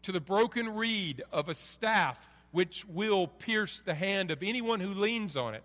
to 0.02 0.12
the 0.12 0.20
broken 0.20 0.74
reed 0.74 1.22
of 1.32 1.48
a 1.48 1.54
staff 1.54 2.28
which 2.50 2.84
will 2.86 3.26
pierce 3.26 3.80
the 3.80 3.94
hand 3.94 4.30
of 4.30 4.42
anyone 4.42 4.80
who 4.80 4.88
leans 4.88 5.36
on 5.36 5.54
it. 5.54 5.62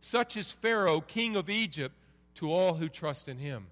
Such 0.00 0.36
is 0.36 0.52
Pharaoh, 0.52 1.00
king 1.00 1.36
of 1.36 1.50
Egypt, 1.50 1.94
to 2.36 2.52
all 2.52 2.74
who 2.74 2.88
trust 2.88 3.28
in 3.28 3.38
him. 3.38 3.66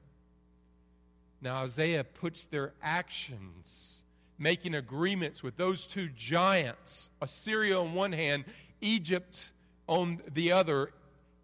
Now, 1.40 1.62
Isaiah 1.62 2.04
puts 2.04 2.45
their 2.45 2.73
actions, 2.83 4.02
making 4.38 4.75
agreements 4.75 5.42
with 5.42 5.57
those 5.57 5.87
two 5.87 6.09
giants, 6.09 7.09
Assyria 7.21 7.80
on 7.80 7.95
one 7.95 8.12
hand, 8.12 8.45
Egypt 8.80 9.50
on 9.87 10.21
the 10.33 10.52
other 10.52 10.90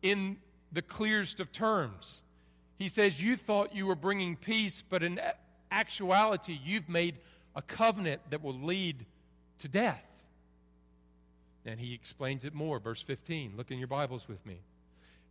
in 0.03 0.37
the 0.73 0.83
clearest 0.83 1.41
of 1.41 1.53
terms. 1.53 2.23
He 2.79 2.89
says, 2.89 3.23
You 3.23 3.37
thought 3.37 3.75
you 3.75 3.87
were 3.87 3.97
bringing 3.97 4.37
peace, 4.37 4.83
but 4.89 5.03
in 5.03 5.21
actuality, 5.71 6.59
you've 6.63 6.89
made 6.89 7.17
a 7.57 7.63
covenant 7.63 8.21
that 8.31 8.43
will 8.43 8.55
lead 8.55 9.05
to 9.59 9.69
death. 9.69 10.05
And 11.65 11.81
he 11.81 11.95
explains 11.95 12.45
it 12.45 12.55
more. 12.55 12.79
Verse 12.79 13.03
15. 13.03 13.55
Look 13.57 13.73
in 13.73 13.79
your 13.79 13.89
Bibles 13.89 14.29
with 14.29 14.45
me. 14.47 14.61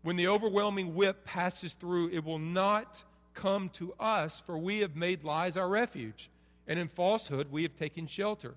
When 0.01 0.17
the 0.17 0.27
overwhelming 0.27 0.95
whip 0.95 1.23
passes 1.23 1.73
through, 1.73 2.09
it 2.09 2.25
will 2.25 2.39
not 2.39 3.03
come 3.33 3.69
to 3.69 3.93
us, 3.99 4.41
for 4.45 4.57
we 4.57 4.79
have 4.79 4.95
made 4.95 5.23
lies 5.23 5.57
our 5.57 5.67
refuge, 5.67 6.29
and 6.67 6.79
in 6.79 6.87
falsehood 6.87 7.51
we 7.51 7.63
have 7.63 7.75
taken 7.75 8.07
shelter. 8.07 8.55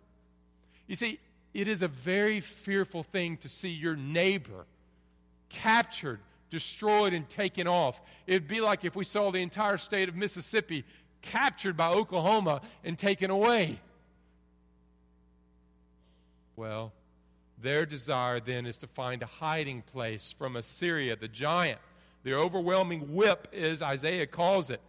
You 0.86 0.96
see, 0.96 1.20
it 1.54 1.68
is 1.68 1.82
a 1.82 1.88
very 1.88 2.40
fearful 2.40 3.02
thing 3.02 3.36
to 3.38 3.48
see 3.48 3.70
your 3.70 3.96
neighbor 3.96 4.66
captured, 5.48 6.20
destroyed, 6.50 7.12
and 7.12 7.28
taken 7.28 7.66
off. 7.66 8.00
It'd 8.26 8.48
be 8.48 8.60
like 8.60 8.84
if 8.84 8.94
we 8.94 9.04
saw 9.04 9.30
the 9.30 9.40
entire 9.42 9.78
state 9.78 10.08
of 10.08 10.14
Mississippi 10.14 10.84
captured 11.22 11.76
by 11.76 11.88
Oklahoma 11.88 12.60
and 12.84 12.98
taken 12.98 13.30
away. 13.30 13.80
Well, 16.56 16.92
their 17.60 17.86
desire 17.86 18.40
then 18.40 18.66
is 18.66 18.78
to 18.78 18.86
find 18.86 19.22
a 19.22 19.26
hiding 19.26 19.82
place 19.82 20.34
from 20.36 20.56
Assyria, 20.56 21.16
the 21.16 21.28
giant. 21.28 21.80
The 22.24 22.34
overwhelming 22.34 23.14
whip, 23.14 23.48
as 23.52 23.80
Isaiah 23.80 24.26
calls 24.26 24.70
it. 24.70 24.80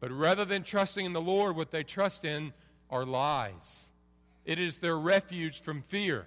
But 0.00 0.10
rather 0.10 0.44
than 0.44 0.64
trusting 0.64 1.06
in 1.06 1.12
the 1.12 1.20
Lord, 1.20 1.54
what 1.56 1.70
they 1.70 1.84
trust 1.84 2.24
in 2.24 2.52
are 2.90 3.06
lies. 3.06 3.90
It 4.44 4.58
is 4.58 4.78
their 4.78 4.98
refuge 4.98 5.62
from 5.62 5.82
fear. 5.82 6.26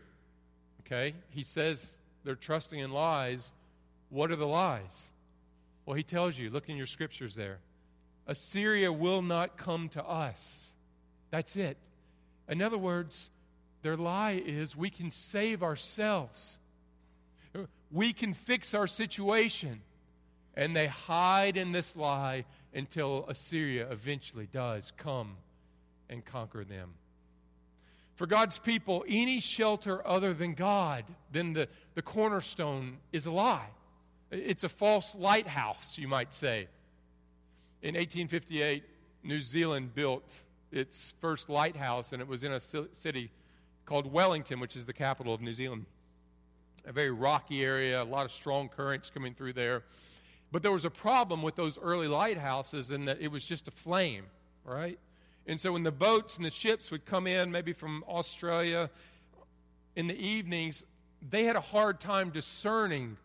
Okay? 0.81 1.13
He 1.29 1.43
says 1.43 1.97
they're 2.23 2.35
trusting 2.35 2.79
in 2.79 2.91
lies. 2.91 3.51
What 4.09 4.31
are 4.31 4.37
the 4.37 4.47
lies? 4.47 5.11
Well, 5.85 5.95
he 5.95 6.03
tells 6.03 6.37
you, 6.37 6.49
look 6.49 6.69
in 6.69 6.77
your 6.77 6.85
scriptures 6.85 7.35
there. 7.35 7.59
Assyria 8.27 8.91
will 8.91 9.21
not 9.21 9.57
come 9.57 9.89
to 9.89 10.03
us. 10.03 10.73
That's 11.31 11.55
it. 11.55 11.77
In 12.47 12.61
other 12.61 12.77
words, 12.77 13.29
their 13.81 13.97
lie 13.97 14.41
is 14.45 14.75
we 14.75 14.89
can 14.89 15.11
save 15.11 15.61
ourselves, 15.61 16.57
we 17.91 18.13
can 18.13 18.33
fix 18.33 18.73
our 18.73 18.87
situation. 18.87 19.81
And 20.57 20.73
they 20.73 20.87
hide 20.87 21.57
in 21.57 21.73
this 21.73 21.97
lie 21.97 22.45
until 22.73 23.25
Assyria 23.27 23.91
eventually 23.91 24.47
does 24.51 24.93
come 24.95 25.35
and 26.09 26.23
conquer 26.23 26.63
them. 26.63 26.93
For 28.15 28.25
God's 28.25 28.57
people, 28.57 29.03
any 29.07 29.41
shelter 29.41 30.05
other 30.07 30.33
than 30.33 30.53
God, 30.53 31.03
than 31.31 31.51
the, 31.53 31.67
the 31.95 32.01
cornerstone, 32.01 32.97
is 33.11 33.25
a 33.25 33.31
lie. 33.31 33.67
It's 34.31 34.63
a 34.63 34.69
false 34.69 35.13
lighthouse, 35.13 35.97
you 35.97 36.07
might 36.07 36.33
say. 36.33 36.67
In 37.85 37.93
1858, 37.93 38.83
New 39.21 39.39
Zealand 39.39 39.93
built 39.93 40.41
its 40.71 41.13
first 41.21 41.51
lighthouse, 41.51 42.13
and 42.13 42.19
it 42.19 42.27
was 42.27 42.43
in 42.43 42.51
a 42.51 42.59
city 42.59 43.29
called 43.85 44.11
Wellington, 44.11 44.59
which 44.59 44.75
is 44.75 44.87
the 44.87 44.93
capital 44.93 45.35
of 45.35 45.41
New 45.41 45.53
Zealand. 45.53 45.85
A 46.87 46.91
very 46.91 47.11
rocky 47.11 47.63
area, 47.63 48.01
a 48.01 48.03
lot 48.03 48.25
of 48.25 48.31
strong 48.31 48.69
currents 48.69 49.11
coming 49.11 49.35
through 49.35 49.53
there. 49.53 49.83
But 50.51 50.63
there 50.63 50.71
was 50.71 50.83
a 50.83 50.89
problem 50.89 51.43
with 51.43 51.55
those 51.55 51.77
early 51.77 52.07
lighthouses 52.07 52.89
in 52.89 53.05
that 53.05 53.21
it 53.21 53.27
was 53.27 53.45
just 53.45 53.67
a 53.67 53.71
flame, 53.71 54.23
right? 54.63 54.97
And 55.45 55.61
so 55.61 55.71
when 55.71 55.83
the 55.83 55.91
boats 55.91 56.37
and 56.37 56.45
the 56.45 56.49
ships 56.49 56.89
would 56.89 57.05
come 57.05 57.27
in, 57.27 57.51
maybe 57.51 57.71
from 57.71 58.03
Australia, 58.09 58.89
in 59.95 60.07
the 60.07 60.17
evenings, 60.17 60.83
they 61.21 61.43
had 61.43 61.55
a 61.55 61.61
hard 61.61 61.99
time 61.99 62.31
discerning 62.31 63.17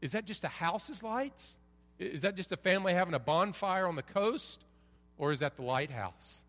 is 0.00 0.12
that 0.12 0.26
just 0.26 0.44
a 0.44 0.48
house's 0.48 1.02
lights? 1.02 1.56
Is 1.98 2.22
that 2.22 2.36
just 2.36 2.52
a 2.52 2.56
family 2.56 2.94
having 2.94 3.14
a 3.14 3.18
bonfire 3.18 3.86
on 3.86 3.96
the 3.96 4.02
coast? 4.02 4.64
Or 5.18 5.32
is 5.32 5.40
that 5.40 5.56
the 5.56 5.62
lighthouse? 5.62 6.42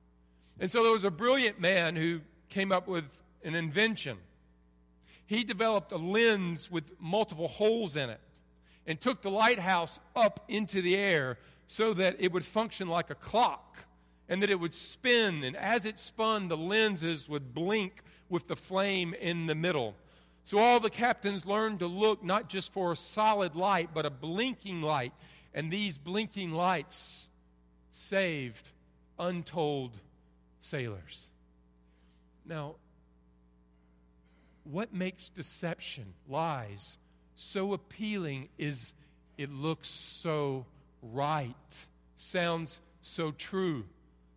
And 0.59 0.69
so 0.69 0.83
there 0.83 0.91
was 0.91 1.03
a 1.03 1.11
brilliant 1.11 1.59
man 1.59 1.95
who 1.95 2.21
came 2.49 2.71
up 2.71 2.87
with 2.87 3.05
an 3.43 3.55
invention. 3.55 4.17
He 5.25 5.43
developed 5.43 5.91
a 5.91 5.97
lens 5.97 6.69
with 6.69 6.99
multiple 6.99 7.47
holes 7.47 7.95
in 7.95 8.09
it 8.09 8.19
and 8.85 8.99
took 8.99 9.21
the 9.21 9.31
lighthouse 9.31 9.99
up 10.15 10.43
into 10.47 10.81
the 10.81 10.95
air 10.95 11.37
so 11.67 11.93
that 11.93 12.15
it 12.19 12.31
would 12.31 12.43
function 12.43 12.87
like 12.87 13.09
a 13.09 13.15
clock 13.15 13.85
and 14.27 14.41
that 14.43 14.49
it 14.49 14.59
would 14.59 14.75
spin. 14.75 15.43
And 15.43 15.55
as 15.55 15.85
it 15.85 15.99
spun, 15.99 16.47
the 16.47 16.57
lenses 16.57 17.29
would 17.29 17.53
blink 17.53 18.03
with 18.29 18.47
the 18.47 18.55
flame 18.55 19.13
in 19.13 19.45
the 19.45 19.55
middle. 19.55 19.95
So 20.43 20.57
all 20.57 20.79
the 20.79 20.89
captains 20.89 21.45
learned 21.45 21.79
to 21.79 21.87
look 21.87 22.23
not 22.23 22.49
just 22.49 22.73
for 22.73 22.91
a 22.91 22.95
solid 22.95 23.55
light, 23.55 23.89
but 23.93 24.05
a 24.05 24.09
blinking 24.09 24.81
light. 24.81 25.13
And 25.53 25.71
these 25.71 25.97
blinking 25.97 26.51
lights 26.51 27.29
saved 27.91 28.69
untold 29.17 29.91
sailors. 30.59 31.27
Now, 32.45 32.75
what 34.63 34.93
makes 34.93 35.29
deception, 35.29 36.13
lies, 36.27 36.97
so 37.35 37.73
appealing 37.73 38.49
is 38.57 38.93
it 39.37 39.51
looks 39.51 39.87
so 39.87 40.65
right, 41.01 41.85
sounds 42.15 42.79
so 43.01 43.31
true, 43.31 43.85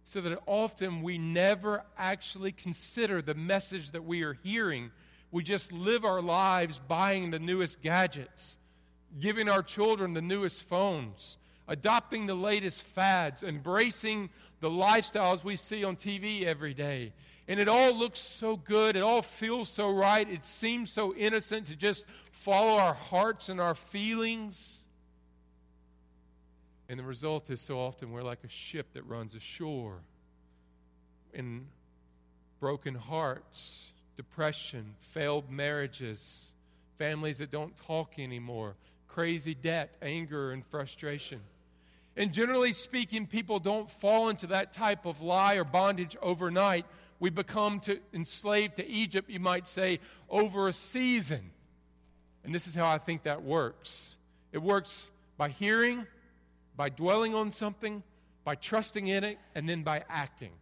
so 0.05 0.21
that 0.21 0.39
often 0.47 1.03
we 1.03 1.19
never 1.19 1.83
actually 1.99 2.53
consider 2.53 3.21
the 3.21 3.35
message 3.35 3.91
that 3.91 4.05
we 4.05 4.23
are 4.23 4.35
hearing. 4.45 4.91
We 5.31 5.43
just 5.43 5.73
live 5.73 6.05
our 6.05 6.23
lives 6.23 6.79
buying 6.79 7.31
the 7.31 7.39
newest 7.39 7.83
gadgets, 7.83 8.57
giving 9.19 9.49
our 9.49 9.63
children 9.63 10.13
the 10.13 10.23
newest 10.23 10.63
phones, 10.65 11.39
adopting 11.69 12.27
the 12.27 12.35
latest 12.35 12.83
fads, 12.83 13.43
embracing 13.43 14.31
the 14.61 14.71
lifestyles 14.71 15.45
we 15.45 15.57
see 15.57 15.85
on 15.85 15.97
TV 15.97 16.45
every 16.45 16.75
day. 16.75 17.13
And 17.49 17.59
it 17.59 17.69
all 17.69 17.97
looks 17.97 18.21
so 18.21 18.57
good. 18.57 18.97
It 18.97 19.03
all 19.03 19.23
feels 19.23 19.69
so 19.69 19.91
right. 19.91 20.29
It 20.29 20.47
seems 20.47 20.93
so 20.93 21.15
innocent 21.15 21.67
to 21.67 21.77
just 21.77 22.05
follow 22.31 22.79
our 22.79 22.95
hearts 22.95 23.49
and 23.49 23.61
our 23.61 23.75
feelings. 23.75 24.85
And 26.89 26.99
the 26.99 27.05
result 27.05 27.51
is 27.51 27.61
so 27.61 27.79
often 27.79 28.13
we're 28.13 28.23
like 28.23 28.45
a 28.45 28.49
ship 28.49 28.93
that 28.95 29.07
runs 29.07 29.35
ashore 29.35 29.99
in 31.33 31.67
broken 32.61 32.95
hearts, 32.95 33.93
depression, 34.17 34.95
failed 35.01 35.51
marriages, 35.51 36.53
families 36.99 37.39
that 37.39 37.51
don't 37.51 37.77
talk 37.77 38.19
anymore, 38.19 38.77
crazy 39.13 39.55
debt, 39.55 39.91
anger, 40.01 40.53
and 40.53 40.65
frustration. 40.67 41.41
And 42.17 42.33
generally 42.33 42.73
speaking, 42.73 43.27
people 43.27 43.59
don't 43.59 43.91
fall 43.91 44.29
into 44.29 44.49
that 44.49 44.73
type 44.73 45.07
of 45.07 45.21
lie 45.21 45.55
or 45.55 45.65
bondage 45.65 46.17
overnight. 46.21 46.87
We 47.21 47.31
become 47.31 47.81
to, 47.81 47.99
enslaved 48.13 48.77
to 48.77 48.87
Egypt, 48.87 49.31
you 49.31 49.41
might 49.41 49.67
say, 49.67 50.01
over 50.29 50.69
a 50.69 50.73
season. 50.73 51.51
And 52.45 52.55
this 52.55 52.67
is 52.67 52.75
how 52.75 52.89
I 52.89 52.99
think 52.99 53.23
that 53.25 53.43
works 53.43 54.17
it 54.51 54.63
works 54.63 55.11
by 55.39 55.49
hearing, 55.49 56.07
by 56.77 56.91
dwelling 56.91 57.35
on 57.35 57.51
something, 57.51 58.03
by 58.45 58.55
trusting 58.55 59.07
in 59.07 59.25
it, 59.25 59.39
and 59.55 59.67
then 59.67 59.83
by 59.83 60.05
acting. 60.11 60.53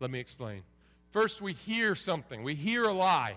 Let 0.00 0.10
me 0.10 0.18
explain. 0.18 0.62
First, 1.10 1.42
we 1.42 1.52
hear 1.52 1.94
something, 1.94 2.42
we 2.42 2.54
hear 2.54 2.84
a 2.84 2.92
lie. 2.92 3.34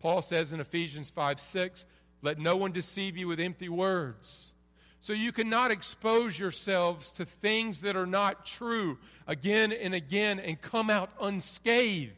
Paul 0.00 0.22
says 0.22 0.52
in 0.52 0.60
Ephesians 0.60 1.10
5 1.10 1.40
6, 1.40 1.84
let 2.22 2.38
no 2.38 2.56
one 2.56 2.72
deceive 2.72 3.16
you 3.16 3.28
with 3.28 3.40
empty 3.40 3.68
words. 3.68 4.52
So 5.00 5.14
you 5.14 5.32
cannot 5.32 5.70
expose 5.70 6.38
yourselves 6.38 7.10
to 7.12 7.24
things 7.24 7.80
that 7.80 7.96
are 7.96 8.06
not 8.06 8.44
true 8.44 8.98
again 9.26 9.72
and 9.72 9.94
again 9.94 10.38
and 10.38 10.60
come 10.60 10.90
out 10.90 11.10
unscathed. 11.20 12.12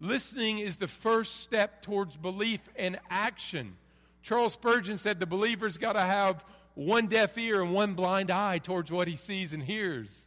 Listening 0.00 0.58
is 0.58 0.78
the 0.78 0.88
first 0.88 1.42
step 1.42 1.82
towards 1.82 2.16
belief 2.16 2.60
and 2.76 2.98
action. 3.10 3.76
Charles 4.22 4.54
Spurgeon 4.54 4.96
said 4.98 5.20
the 5.20 5.26
believer's 5.26 5.76
got 5.76 5.92
to 5.92 6.00
have 6.00 6.44
one 6.74 7.08
deaf 7.08 7.36
ear 7.36 7.60
and 7.62 7.74
one 7.74 7.92
blind 7.94 8.30
eye 8.30 8.58
towards 8.58 8.90
what 8.90 9.06
he 9.06 9.16
sees 9.16 9.52
and 9.52 9.62
hears. 9.62 10.26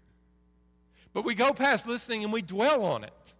But 1.13 1.25
we 1.25 1.33
go 1.33 1.51
past 1.51 1.87
listening 1.87 2.23
and 2.23 2.31
we 2.31 2.41
dwell 2.41 2.83
on 2.83 3.03
it. 3.03 3.33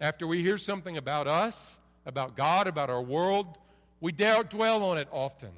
After 0.00 0.26
we 0.26 0.42
hear 0.42 0.58
something 0.58 0.96
about 0.96 1.26
us, 1.26 1.80
about 2.08 2.36
God, 2.36 2.66
about 2.66 2.88
our 2.88 3.02
world, 3.02 3.58
we 4.00 4.10
dwell 4.10 4.82
on 4.82 4.96
it 4.96 5.06
often. 5.12 5.50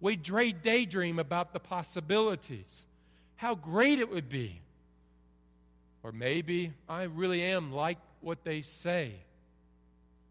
We 0.00 0.16
daydream 0.62 1.18
about 1.18 1.52
the 1.52 1.60
possibilities, 1.60 2.86
how 3.36 3.54
great 3.54 4.00
it 4.00 4.10
would 4.10 4.28
be. 4.28 4.60
Or 6.02 6.10
maybe 6.10 6.72
I 6.88 7.04
really 7.04 7.42
am 7.42 7.70
like 7.70 7.98
what 8.20 8.44
they 8.44 8.62
say. 8.62 9.12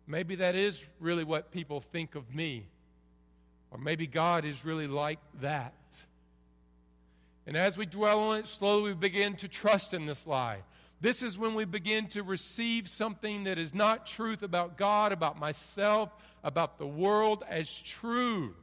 Maybe 0.07 0.35
that 0.35 0.55
is 0.55 0.85
really 0.99 1.23
what 1.23 1.51
people 1.51 1.81
think 1.81 2.15
of 2.15 2.33
me. 2.33 2.65
Or 3.71 3.77
maybe 3.77 4.07
God 4.07 4.45
is 4.45 4.65
really 4.65 4.87
like 4.87 5.19
that. 5.41 5.73
And 7.45 7.55
as 7.55 7.77
we 7.77 7.85
dwell 7.85 8.19
on 8.19 8.39
it, 8.39 8.47
slowly 8.47 8.89
we 8.89 8.93
begin 8.93 9.35
to 9.37 9.47
trust 9.47 9.93
in 9.93 10.05
this 10.05 10.25
lie. 10.25 10.59
This 11.03 11.21
is 11.21 11.37
when 11.37 11.53
we 11.53 11.65
begin 11.65 12.07
to 12.11 12.23
receive 12.23 12.87
something 12.87 13.43
that 13.43 13.57
is 13.57 13.73
not 13.73 14.05
truth 14.05 14.41
about 14.41 14.77
God, 14.77 15.11
about 15.11 15.37
myself, 15.37 16.09
about 16.45 16.77
the 16.77 16.87
world 16.87 17.43
as 17.49 17.69
true. 17.81 18.55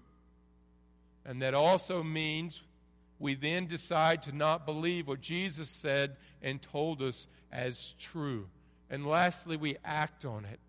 And 1.27 1.43
that 1.43 1.53
also 1.53 2.03
means 2.03 2.63
we 3.19 3.35
then 3.35 3.67
decide 3.67 4.23
to 4.23 4.35
not 4.35 4.65
believe 4.65 5.07
what 5.07 5.21
Jesus 5.21 5.69
said 5.69 6.17
and 6.41 6.63
told 6.63 7.03
us 7.03 7.29
as 7.53 7.95
true. 7.99 8.47
And 8.89 9.07
lastly, 9.07 9.59
we 9.59 9.77
act 9.85 10.25
on 10.25 10.47
it. 10.47 10.61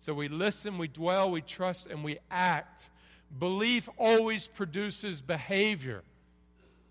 So 0.00 0.12
we 0.12 0.26
listen, 0.26 0.78
we 0.78 0.88
dwell, 0.88 1.30
we 1.30 1.42
trust, 1.42 1.86
and 1.86 2.02
we 2.02 2.18
act. 2.32 2.90
Belief 3.38 3.88
always 3.96 4.48
produces 4.48 5.20
behavior. 5.20 6.02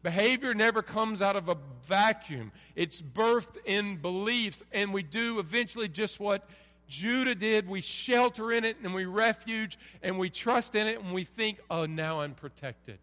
Behavior 0.02 0.54
never 0.54 0.82
comes 0.82 1.22
out 1.22 1.36
of 1.36 1.50
a 1.50 1.58
vacuum. 1.88 2.52
It's 2.76 3.02
birthed 3.02 3.58
in 3.66 3.98
beliefs, 3.98 4.64
and 4.72 4.94
we 4.94 5.04
do 5.04 5.40
eventually 5.40 5.90
just 5.90 6.20
what 6.20 6.48
Judah 6.88 7.36
did. 7.36 7.68
We 7.68 7.82
shelter 7.82 8.52
in 8.52 8.64
it, 8.64 8.78
and 8.84 8.94
we 8.94 9.06
refuge, 9.06 9.78
and 10.02 10.18
we 10.18 10.30
trust 10.30 10.76
in 10.76 10.88
it, 10.88 11.02
and 11.02 11.14
we 11.14 11.26
think, 11.26 11.60
oh, 11.70 11.86
now 11.86 12.22
I'm 12.22 12.34
protected 12.34 13.00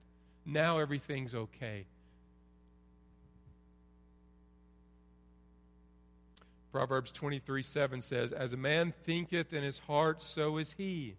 now 0.47 0.79
everything's 0.79 1.35
okay. 1.35 1.87
Proverbs 6.73 7.11
23 7.11 7.63
7 7.63 8.01
says, 8.01 8.33
As 8.33 8.53
a 8.53 8.57
man 8.57 8.95
thinketh 9.05 9.53
in 9.53 9.63
his 9.63 9.81
heart, 9.81 10.23
so 10.23 10.59
is 10.59 10.73
he. 10.73 11.17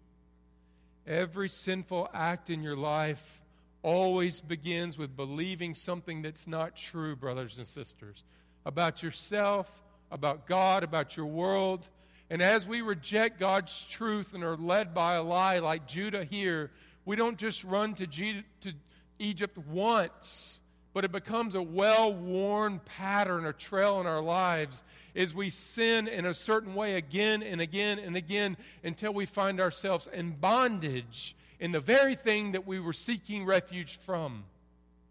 Every 1.06 1.48
sinful 1.48 2.08
act 2.14 2.48
in 2.48 2.62
your 2.62 2.76
life 2.76 3.37
always 3.82 4.40
begins 4.40 4.98
with 4.98 5.16
believing 5.16 5.74
something 5.74 6.22
that's 6.22 6.46
not 6.46 6.76
true, 6.76 7.16
brothers 7.16 7.58
and 7.58 7.66
sisters, 7.66 8.24
about 8.66 9.02
yourself, 9.02 9.70
about 10.10 10.46
God, 10.46 10.84
about 10.84 11.16
your 11.16 11.26
world. 11.26 11.88
And 12.30 12.42
as 12.42 12.66
we 12.66 12.80
reject 12.80 13.38
God's 13.38 13.84
truth 13.86 14.34
and 14.34 14.44
are 14.44 14.56
led 14.56 14.94
by 14.94 15.14
a 15.14 15.22
lie 15.22 15.60
like 15.60 15.86
Judah 15.86 16.24
here, 16.24 16.70
we 17.04 17.16
don't 17.16 17.38
just 17.38 17.64
run 17.64 17.94
to, 17.94 18.06
G- 18.06 18.44
to 18.60 18.72
Egypt 19.18 19.56
once, 19.56 20.60
but 20.92 21.04
it 21.04 21.12
becomes 21.12 21.54
a 21.54 21.62
well 21.62 22.12
worn 22.12 22.80
pattern, 22.84 23.46
a 23.46 23.52
trail 23.52 24.00
in 24.00 24.06
our 24.06 24.20
lives 24.20 24.82
as 25.16 25.34
we 25.34 25.50
sin 25.50 26.06
in 26.06 26.26
a 26.26 26.34
certain 26.34 26.74
way 26.74 26.96
again 26.96 27.42
and 27.42 27.60
again 27.60 27.98
and 27.98 28.16
again 28.16 28.56
until 28.84 29.12
we 29.12 29.26
find 29.26 29.60
ourselves 29.60 30.08
in 30.12 30.32
bondage 30.32 31.34
in 31.60 31.72
the 31.72 31.80
very 31.80 32.14
thing 32.14 32.52
that 32.52 32.66
we 32.66 32.78
were 32.78 32.92
seeking 32.92 33.44
refuge 33.44 33.98
from 33.98 34.44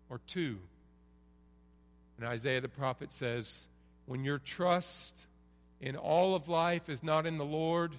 or 0.10 0.20
to. 0.28 0.58
And 2.18 2.28
Isaiah 2.28 2.62
the 2.62 2.70
prophet 2.70 3.12
says, 3.12 3.68
When 4.06 4.24
your 4.24 4.40
trust 4.40 5.26
in 5.80 5.96
all 5.96 6.36
of 6.36 6.48
life 6.48 6.90
is 6.90 7.04
not 7.04 7.26
in 7.26 7.38
the 7.38 7.46
Lord, 7.46 7.94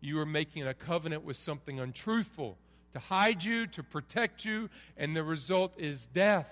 you 0.00 0.18
are 0.18 0.26
making 0.26 0.66
a 0.66 0.74
covenant 0.74 1.24
with 1.24 1.36
something 1.36 1.78
untruthful 1.78 2.56
to 2.92 2.98
hide 2.98 3.44
you, 3.44 3.66
to 3.68 3.82
protect 3.82 4.44
you, 4.44 4.68
and 4.96 5.14
the 5.14 5.22
result 5.22 5.74
is 5.78 6.06
death, 6.06 6.48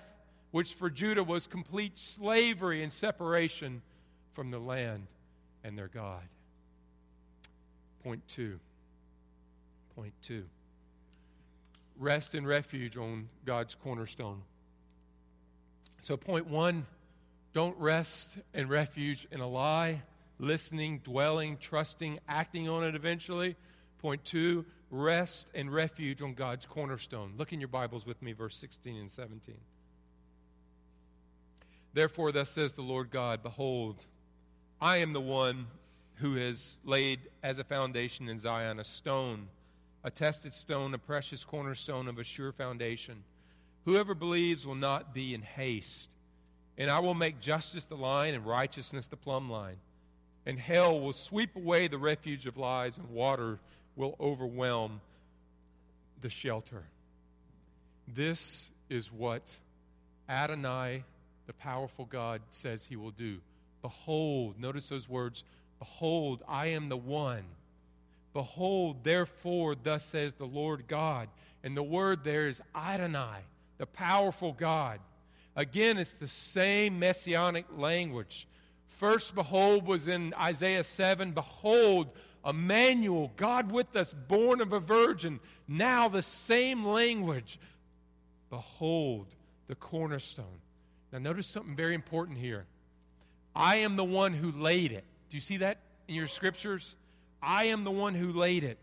which 0.51 0.75
for 0.75 0.89
Judah 0.89 1.25
was 1.25 1.47
complete 1.47 1.99
slavery 1.99 2.83
and 2.83 2.93
separation 2.93 3.83
from 4.35 4.51
the 4.51 4.59
land 4.59 5.07
and 5.65 5.77
their 5.77 5.89
God. 5.89 6.23
Point 8.05 8.23
two. 8.29 8.61
Point 9.97 10.15
two. 10.23 10.45
Rest 11.99 12.35
and 12.35 12.47
refuge 12.47 12.97
on 12.97 13.29
God's 13.45 13.75
cornerstone. 13.75 14.43
So, 15.99 16.17
point 16.17 16.47
one 16.47 16.87
don't 17.53 17.77
rest 17.79 18.39
and 18.55 18.71
refuge 18.71 19.27
in 19.33 19.41
a 19.41 19.49
lie, 19.49 20.03
listening, 20.39 21.01
dwelling, 21.03 21.57
trusting, 21.57 22.21
acting 22.29 22.69
on 22.69 22.85
it 22.85 22.95
eventually. 22.95 23.57
Point 23.99 24.25
two 24.25 24.65
rest 24.91 25.51
and 25.55 25.73
refuge 25.73 26.23
on 26.23 26.35
God's 26.35 26.67
cornerstone. 26.67 27.35
Look 27.37 27.53
in 27.53 27.61
your 27.61 27.69
Bibles 27.69 28.07
with 28.07 28.23
me, 28.23 28.33
verse 28.33 28.57
16 28.57 28.97
and 28.97 29.11
17. 29.11 29.57
Therefore, 31.95 32.33
thus 32.33 32.51
says 32.51 32.75
the 32.75 32.83
Lord 32.83 33.11
God 33.11 33.43
Behold, 33.43 34.07
I 34.81 34.99
am 34.99 35.13
the 35.13 35.21
one 35.21 35.67
who 36.17 36.35
has 36.37 36.79
laid 36.85 37.21
as 37.43 37.59
a 37.59 37.65
foundation 37.65 38.29
in 38.29 38.39
Zion 38.39 38.79
a 38.79 38.85
stone, 38.85 39.49
a 40.05 40.11
tested 40.11 40.55
stone, 40.55 40.95
a 40.95 40.99
precious 40.99 41.45
cornerstone 41.45 42.09
of 42.09 42.19
a 42.19 42.25
sure 42.25 42.53
foundation. 42.53 43.25
Whoever 43.85 44.15
believes 44.15 44.67
will 44.67 44.75
not 44.75 45.15
be 45.15 45.35
in 45.35 45.43
haste. 45.43 46.11
And 46.77 46.91
I 46.91 47.01
will 47.01 47.15
make 47.15 47.41
justice 47.41 47.87
the 47.87 47.97
line 47.97 48.35
and 48.35 48.47
righteousness 48.47 49.09
the 49.09 49.17
plumb 49.17 49.51
line. 49.51 49.79
And 50.47 50.59
hell 50.59 51.01
will 51.01 51.13
sweep 51.13 51.57
away 51.57 51.89
the 51.89 51.99
refuge 51.99 52.47
of 52.47 52.57
lies, 52.57 52.97
and 52.97 53.11
water 53.11 53.59
will 53.97 54.17
overwhelm 54.21 55.01
the 56.21 56.31
shelter. 56.31 56.85
This 58.07 58.71
is 58.89 59.13
what 59.13 59.43
Adonai, 60.29 61.05
the 61.47 61.53
powerful 61.53 62.05
God, 62.05 62.41
says 62.51 62.85
he 62.85 62.97
will 62.97 63.11
do. 63.11 63.39
Behold, 63.83 64.59
notice 64.59 64.89
those 64.89 65.09
words 65.09 65.45
Behold, 65.79 66.43
I 66.49 66.69
am 66.69 66.89
the 66.89 66.97
one. 66.97 67.45
Behold, 68.39 69.03
therefore, 69.03 69.75
thus 69.75 70.05
says 70.05 70.37
the 70.37 70.47
Lord 70.47 70.87
God. 70.87 71.29
And 71.65 71.77
the 71.77 71.83
word 71.83 72.23
there 72.23 72.47
is 72.47 72.63
Adonai, 72.73 73.41
the 73.79 73.87
powerful 73.87 74.53
God. 74.53 75.01
Again, 75.57 75.99
it's 75.99 76.13
the 76.13 76.29
same 76.29 77.01
messianic 77.01 77.65
language. 77.77 78.47
First, 78.87 79.35
behold 79.35 79.89
was 79.89 80.07
in 80.07 80.35
Isaiah 80.39 80.85
7. 80.85 81.33
Behold, 81.33 82.11
Emmanuel, 82.47 83.33
God 83.35 83.73
with 83.73 83.97
us, 83.97 84.13
born 84.13 84.61
of 84.61 84.73
a 84.73 84.79
virgin. 84.79 85.41
Now, 85.67 86.07
the 86.07 86.23
same 86.23 86.85
language. 86.85 87.59
Behold, 88.51 89.27
the 89.67 89.75
cornerstone. 89.75 90.61
Now, 91.13 91.19
notice 91.19 91.49
something 91.49 91.75
very 91.75 91.97
important 91.97 92.39
here. 92.39 92.67
I 93.53 93.79
am 93.79 93.97
the 93.97 94.05
one 94.05 94.33
who 94.33 94.53
laid 94.53 94.93
it. 94.93 95.03
Do 95.29 95.37
you 95.37 95.41
see 95.41 95.57
that 95.57 95.79
in 96.07 96.15
your 96.15 96.29
scriptures? 96.29 96.95
I 97.43 97.67
am 97.67 97.85
the 97.85 97.91
one 97.91 98.15
who 98.15 98.33
laid 98.33 98.65
it. 98.65 98.79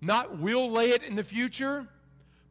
Not 0.00 0.38
will 0.38 0.70
lay 0.70 0.90
it 0.90 1.02
in 1.02 1.14
the 1.14 1.22
future, 1.22 1.86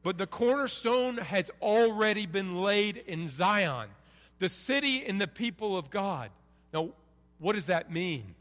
but 0.02 0.18
the 0.18 0.28
cornerstone 0.28 1.18
has 1.18 1.52
already 1.62 2.26
been 2.26 2.62
laid 2.62 2.98
in 2.98 3.30
Zion, 3.30 3.90
the 4.40 4.50
city 4.50 5.06
and 5.06 5.22
the 5.22 5.28
people 5.28 5.78
of 5.78 5.90
God. 5.90 6.30
Now, 6.74 6.90
what 7.40 7.54
does 7.54 7.68
that 7.68 7.92
mean? 7.92 8.36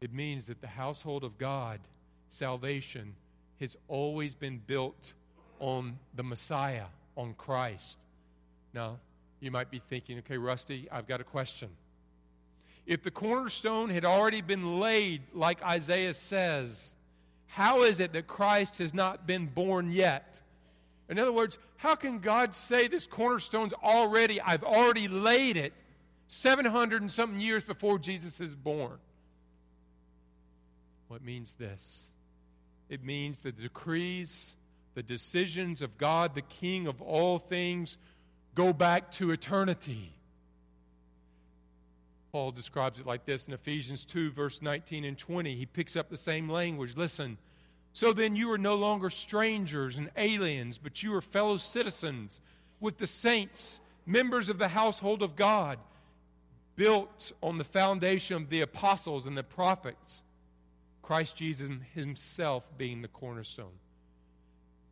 It 0.00 0.12
means 0.12 0.46
that 0.46 0.60
the 0.60 0.66
household 0.68 1.24
of 1.24 1.38
God, 1.38 1.80
salvation, 2.28 3.14
has 3.60 3.76
always 3.88 4.34
been 4.34 4.60
built 4.64 5.14
on 5.60 5.98
the 6.14 6.22
Messiah, 6.22 6.86
on 7.16 7.34
Christ. 7.34 7.98
Now, 8.74 8.98
you 9.40 9.50
might 9.50 9.70
be 9.70 9.80
thinking, 9.88 10.18
okay, 10.18 10.36
Rusty, 10.36 10.88
I've 10.92 11.06
got 11.06 11.20
a 11.20 11.24
question. 11.24 11.70
If 12.86 13.02
the 13.02 13.10
cornerstone 13.10 13.90
had 13.90 14.04
already 14.04 14.42
been 14.42 14.78
laid, 14.78 15.22
like 15.32 15.62
Isaiah 15.64 16.12
says, 16.14 16.94
how 17.46 17.82
is 17.82 18.00
it 18.00 18.12
that 18.12 18.26
Christ 18.26 18.78
has 18.78 18.92
not 18.92 19.26
been 19.26 19.46
born 19.46 19.90
yet? 19.90 20.40
In 21.08 21.18
other 21.18 21.32
words, 21.32 21.58
how 21.76 21.94
can 21.94 22.18
God 22.18 22.54
say 22.54 22.88
this 22.88 23.06
cornerstone's 23.06 23.72
already, 23.74 24.40
I've 24.40 24.64
already 24.64 25.08
laid 25.08 25.56
it 25.56 25.72
700 26.28 27.02
and 27.02 27.12
something 27.12 27.40
years 27.40 27.64
before 27.64 27.98
Jesus 27.98 28.40
is 28.40 28.54
born? 28.54 28.98
Well, 31.08 31.16
it 31.16 31.24
means 31.24 31.54
this 31.54 32.10
it 32.88 33.02
means 33.02 33.40
the 33.40 33.52
decrees, 33.52 34.56
the 34.94 35.02
decisions 35.02 35.80
of 35.80 35.96
God, 35.96 36.34
the 36.34 36.42
King 36.42 36.86
of 36.86 37.00
all 37.00 37.38
things, 37.38 37.96
go 38.54 38.72
back 38.72 39.10
to 39.12 39.30
eternity. 39.30 40.12
Paul 42.34 42.50
describes 42.50 42.98
it 42.98 43.06
like 43.06 43.24
this 43.26 43.46
in 43.46 43.54
Ephesians 43.54 44.04
2, 44.04 44.32
verse 44.32 44.60
19 44.60 45.04
and 45.04 45.16
20. 45.16 45.54
He 45.54 45.66
picks 45.66 45.94
up 45.94 46.10
the 46.10 46.16
same 46.16 46.48
language. 46.48 46.96
Listen. 46.96 47.38
So 47.92 48.12
then 48.12 48.34
you 48.34 48.50
are 48.50 48.58
no 48.58 48.74
longer 48.74 49.08
strangers 49.08 49.98
and 49.98 50.10
aliens, 50.16 50.76
but 50.76 51.00
you 51.00 51.14
are 51.14 51.20
fellow 51.20 51.58
citizens 51.58 52.40
with 52.80 52.98
the 52.98 53.06
saints, 53.06 53.78
members 54.04 54.48
of 54.48 54.58
the 54.58 54.66
household 54.66 55.22
of 55.22 55.36
God, 55.36 55.78
built 56.74 57.30
on 57.40 57.56
the 57.56 57.62
foundation 57.62 58.36
of 58.36 58.50
the 58.50 58.62
apostles 58.62 59.26
and 59.26 59.38
the 59.38 59.44
prophets, 59.44 60.24
Christ 61.02 61.36
Jesus 61.36 61.70
himself 61.94 62.64
being 62.76 63.00
the 63.00 63.06
cornerstone. 63.06 63.78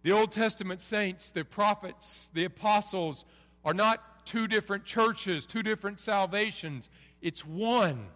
The 0.05 0.13
Old 0.13 0.31
Testament 0.31 0.81
saints, 0.81 1.33
the 1.33 1.43
prophets, 1.43 2.31
the 2.35 2.45
apostles, 2.45 3.25
are 3.65 3.75
not 3.75 4.25
two 4.25 4.47
different 4.47 4.85
churches, 4.85 5.45
two 5.45 5.65
different 5.65 5.99
salvations. 5.99 6.89
It's 7.23 7.47
one. 7.47 8.09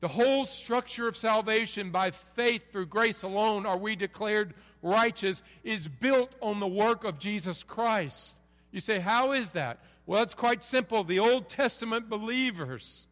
The 0.00 0.08
whole 0.08 0.46
structure 0.46 1.06
of 1.06 1.16
salvation 1.16 1.90
by 1.90 2.10
faith 2.10 2.72
through 2.72 2.86
grace 2.86 3.22
alone 3.22 3.66
are 3.66 3.76
we 3.76 3.96
declared 3.96 4.54
righteous 4.82 5.42
is 5.64 5.88
built 5.88 6.34
on 6.40 6.60
the 6.60 6.68
work 6.68 7.04
of 7.04 7.18
Jesus 7.18 7.62
Christ. 7.62 8.36
You 8.70 8.80
say, 8.80 9.00
how 9.00 9.32
is 9.32 9.50
that? 9.50 9.78
Well, 10.06 10.22
it's 10.22 10.34
quite 10.34 10.62
simple. 10.62 11.04
The 11.04 11.18
Old 11.18 11.48
Testament 11.48 12.08
believers 12.08 13.06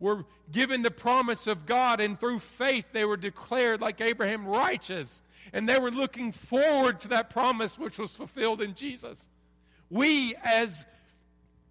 were 0.00 0.24
given 0.50 0.82
the 0.82 0.90
promise 0.90 1.46
of 1.46 1.66
God, 1.66 2.00
and 2.00 2.18
through 2.18 2.40
faith 2.40 2.86
they 2.92 3.04
were 3.04 3.16
declared, 3.16 3.80
like 3.80 4.00
Abraham, 4.00 4.46
righteous. 4.46 5.22
And 5.52 5.68
they 5.68 5.78
were 5.78 5.90
looking 5.90 6.32
forward 6.32 6.98
to 7.00 7.08
that 7.08 7.30
promise 7.30 7.78
which 7.78 7.98
was 7.98 8.16
fulfilled 8.16 8.60
in 8.62 8.74
Jesus. 8.74 9.28
We, 9.90 10.34
as 10.42 10.84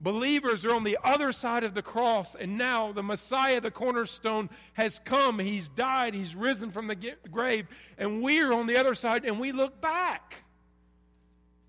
believers, 0.01 0.65
are 0.65 0.73
on 0.73 0.83
the 0.83 0.97
other 1.03 1.31
side 1.31 1.63
of 1.63 1.73
the 1.73 1.81
cross, 1.81 2.35
and 2.35 2.57
now 2.57 2.91
the 2.91 3.03
Messiah, 3.03 3.61
the 3.61 3.71
cornerstone, 3.71 4.49
has 4.73 4.99
come. 5.03 5.39
He's 5.39 5.69
died, 5.69 6.13
He's 6.13 6.35
risen 6.35 6.71
from 6.71 6.87
the 6.87 7.15
grave, 7.29 7.67
and 7.97 8.21
we're 8.21 8.51
on 8.51 8.67
the 8.67 8.77
other 8.77 8.95
side, 8.95 9.25
and 9.25 9.39
we 9.39 9.51
look 9.51 9.79
back. 9.81 10.43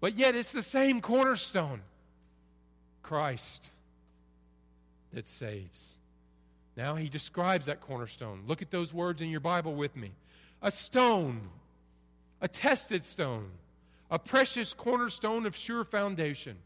But 0.00 0.18
yet, 0.18 0.34
it's 0.34 0.52
the 0.52 0.62
same 0.62 1.00
cornerstone 1.00 1.82
Christ 3.02 3.70
that 5.12 5.28
saves. 5.28 5.96
Now 6.76 6.96
he 6.96 7.08
describes 7.08 7.66
that 7.66 7.80
cornerstone. 7.80 8.44
Look 8.46 8.62
at 8.62 8.70
those 8.70 8.94
words 8.94 9.20
in 9.20 9.28
your 9.28 9.40
Bible 9.40 9.74
with 9.74 9.94
me. 9.94 10.12
A 10.62 10.70
stone, 10.70 11.42
a 12.40 12.48
tested 12.48 13.04
stone, 13.04 13.50
a 14.10 14.18
precious 14.18 14.72
cornerstone 14.72 15.46
of 15.46 15.54
sure 15.54 15.84
foundation. 15.84 16.56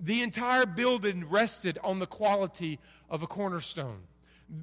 The 0.00 0.22
entire 0.22 0.66
building 0.66 1.28
rested 1.28 1.78
on 1.82 1.98
the 1.98 2.06
quality 2.06 2.78
of 3.10 3.22
a 3.22 3.26
cornerstone. 3.26 4.02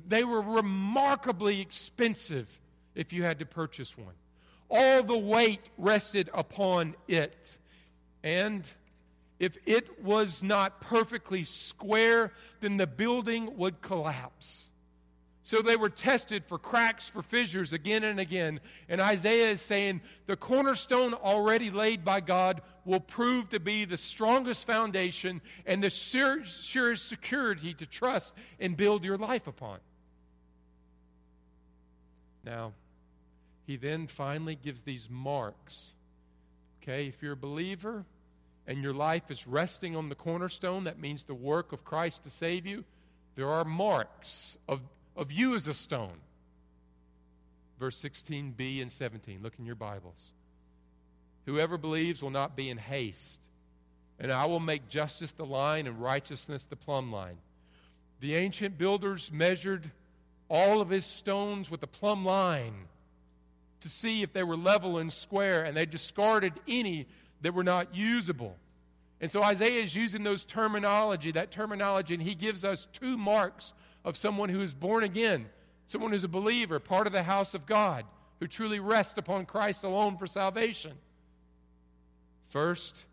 They 0.07 0.23
were 0.23 0.41
remarkably 0.41 1.61
expensive 1.61 2.59
if 2.95 3.11
you 3.11 3.23
had 3.23 3.39
to 3.39 3.45
purchase 3.45 3.97
one. 3.97 4.13
All 4.69 5.03
the 5.03 5.17
weight 5.17 5.69
rested 5.77 6.29
upon 6.33 6.95
it. 7.07 7.57
And 8.23 8.67
if 9.39 9.57
it 9.65 10.01
was 10.03 10.41
not 10.41 10.81
perfectly 10.81 11.43
square, 11.43 12.31
then 12.61 12.77
the 12.77 12.87
building 12.87 13.57
would 13.57 13.81
collapse. 13.81 14.71
So 15.45 15.62
they 15.62 15.75
were 15.75 15.91
tested 15.91 16.43
for 16.43 16.58
cracks, 16.58 17.08
for 17.08 17.21
fissures 17.21 17.71
again 17.71 18.03
and 18.03 18.19
again. 18.19 18.60
And 18.89 18.99
Isaiah 18.99 19.51
is 19.51 19.62
saying 19.62 20.01
the 20.25 20.36
cornerstone 20.36 21.13
already 21.13 21.69
laid 21.69 22.03
by 22.03 22.21
God 22.21 22.63
will 22.84 22.99
prove 22.99 23.49
to 23.49 23.60
be 23.60 23.86
the 23.86 23.95
strongest 23.95 24.65
foundation 24.65 25.41
and 25.67 25.84
the 25.84 25.91
surest 25.91 27.08
security 27.08 27.75
to 27.75 27.86
trust 27.86 28.34
and 28.60 28.75
build 28.75 29.05
your 29.05 29.19
life 29.19 29.45
upon. 29.45 29.77
Now, 32.43 32.73
he 33.67 33.75
then 33.77 34.08
finally 34.08 34.55
gives 34.55 34.81
these 34.81 35.08
marks. 35.12 35.93
Okay, 36.81 37.05
if 37.05 37.21
you're 37.21 37.34
a 37.34 37.38
believer 37.38 38.03
and 38.65 38.81
your 38.81 38.95
life 38.95 39.29
is 39.29 39.45
resting 39.45 39.95
on 39.95 40.10
the 40.10 40.15
cornerstone, 40.15 40.86
that 40.86 40.97
means 40.97 41.25
the 41.25 41.36
work 41.36 41.71
of 41.71 41.86
Christ 41.86 42.23
to 42.23 42.31
save 42.31 42.65
you, 42.65 42.84
there 43.36 43.49
are 43.49 43.63
marks 43.63 44.58
of 44.67 44.81
of 45.15 45.32
you 45.32 45.56
as 45.56 45.67
a 45.67 45.73
stone. 45.73 46.19
Verse 47.80 48.01
16b 48.01 48.82
and 48.82 48.91
17. 48.91 49.39
Look 49.41 49.54
in 49.60 49.65
your 49.65 49.75
Bibles. 49.75 50.32
Whoever 51.45 51.78
believes 51.78 52.21
will 52.21 52.30
not 52.30 52.56
be 52.56 52.69
in 52.69 52.78
haste. 52.78 53.41
And 54.19 54.32
I 54.32 54.45
will 54.45 54.60
make 54.60 54.88
justice 54.88 55.34
the 55.34 55.45
line 55.45 55.88
and 55.88 56.01
righteousness 56.01 56.65
the 56.65 56.75
plumb 56.75 57.12
line. 57.12 57.38
The 58.21 58.36
ancient 58.36 58.78
builders 58.78 59.32
measured 59.32 59.91
all 60.49 60.80
of 60.80 60.89
his 60.89 61.06
stones 61.06 61.69
with 61.69 61.84
a 61.84 61.88
plumb 61.88 62.23
line 62.23 62.73
to 63.82 63.89
see 63.89 64.23
if 64.23 64.32
they 64.32 64.43
were 64.43 64.56
level 64.56 64.97
and 64.97 65.12
square, 65.12 65.65
and 65.65 65.75
they 65.75 65.86
discarded 65.86 66.54
any 66.67 67.08
that 67.41 67.54
were 67.54 67.63
not 67.63 67.93
usable. 67.93 68.56
And 69.19 69.30
so 69.30 69.43
Isaiah 69.43 69.84
is 69.84 69.95
using 69.95 70.23
those 70.23 70.45
terminology, 70.45 71.32
that 71.32 71.51
terminology, 71.51 72.13
and 72.13 72.23
he 72.23 72.36
gives 72.36 72.63
us 72.63 72.88
two 72.93 73.17
marks 73.17 73.73
of 74.05 74.15
someone 74.15 74.49
who 74.49 74.61
is 74.61 74.73
born 74.73 75.03
again, 75.03 75.47
someone 75.87 76.11
who's 76.11 76.23
a 76.23 76.29
believer, 76.29 76.79
part 76.79 77.07
of 77.07 77.13
the 77.13 77.23
house 77.23 77.53
of 77.55 77.65
God, 77.65 78.05
who 78.39 78.47
truly 78.47 78.79
rests 78.79 79.17
upon 79.17 79.45
Christ 79.45 79.83
alone 79.83 80.17
for 80.17 80.27
salvation. 80.27 80.93
First, 82.49 83.05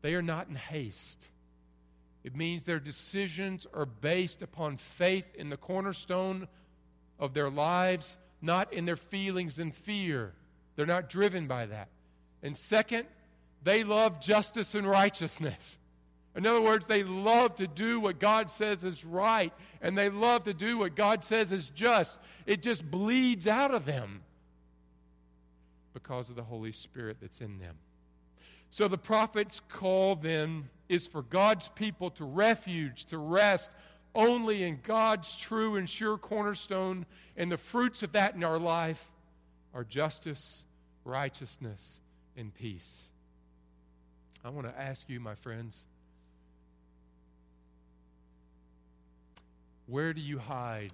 they 0.00 0.14
are 0.14 0.22
not 0.22 0.48
in 0.48 0.56
haste. 0.56 1.28
It 2.24 2.34
means 2.34 2.64
their 2.64 2.80
decisions 2.80 3.66
are 3.74 3.86
based 3.86 4.42
upon 4.42 4.78
faith 4.78 5.34
in 5.34 5.50
the 5.50 5.56
cornerstone 5.56 6.48
of 7.18 7.34
their 7.34 7.50
lives, 7.50 8.16
not 8.40 8.72
in 8.72 8.86
their 8.86 8.96
feelings 8.96 9.58
and 9.58 9.74
fear. 9.74 10.32
They're 10.76 10.86
not 10.86 11.10
driven 11.10 11.46
by 11.46 11.66
that. 11.66 11.88
And 12.42 12.56
second, 12.56 13.06
they 13.62 13.84
love 13.84 14.20
justice 14.20 14.74
and 14.74 14.86
righteousness. 14.86 15.78
In 16.38 16.46
other 16.46 16.62
words, 16.62 16.86
they 16.86 17.02
love 17.02 17.56
to 17.56 17.66
do 17.66 17.98
what 17.98 18.20
God 18.20 18.48
says 18.48 18.84
is 18.84 19.04
right, 19.04 19.52
and 19.82 19.98
they 19.98 20.08
love 20.08 20.44
to 20.44 20.54
do 20.54 20.78
what 20.78 20.94
God 20.94 21.24
says 21.24 21.50
is 21.50 21.68
just. 21.70 22.20
It 22.46 22.62
just 22.62 22.88
bleeds 22.88 23.48
out 23.48 23.74
of 23.74 23.84
them 23.84 24.22
because 25.92 26.30
of 26.30 26.36
the 26.36 26.44
Holy 26.44 26.70
Spirit 26.70 27.16
that's 27.20 27.40
in 27.40 27.58
them. 27.58 27.74
So 28.70 28.86
the 28.86 28.96
prophet's 28.96 29.58
call 29.58 30.14
then 30.14 30.68
is 30.88 31.08
for 31.08 31.22
God's 31.22 31.70
people 31.70 32.08
to 32.10 32.24
refuge, 32.24 33.06
to 33.06 33.18
rest 33.18 33.72
only 34.14 34.62
in 34.62 34.78
God's 34.84 35.34
true 35.34 35.74
and 35.74 35.90
sure 35.90 36.18
cornerstone, 36.18 37.04
and 37.36 37.50
the 37.50 37.58
fruits 37.58 38.04
of 38.04 38.12
that 38.12 38.36
in 38.36 38.44
our 38.44 38.60
life 38.60 39.10
are 39.74 39.82
justice, 39.82 40.62
righteousness, 41.04 41.98
and 42.36 42.54
peace. 42.54 43.08
I 44.44 44.50
want 44.50 44.68
to 44.68 44.80
ask 44.80 45.08
you, 45.08 45.18
my 45.18 45.34
friends, 45.34 45.84
where 49.88 50.12
do 50.12 50.20
you 50.20 50.38
hide 50.38 50.92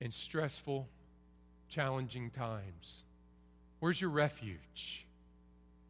in 0.00 0.10
stressful, 0.10 0.88
challenging 1.68 2.30
times? 2.30 3.04
Where's 3.78 4.00
your 4.00 4.10
refuge? 4.10 5.06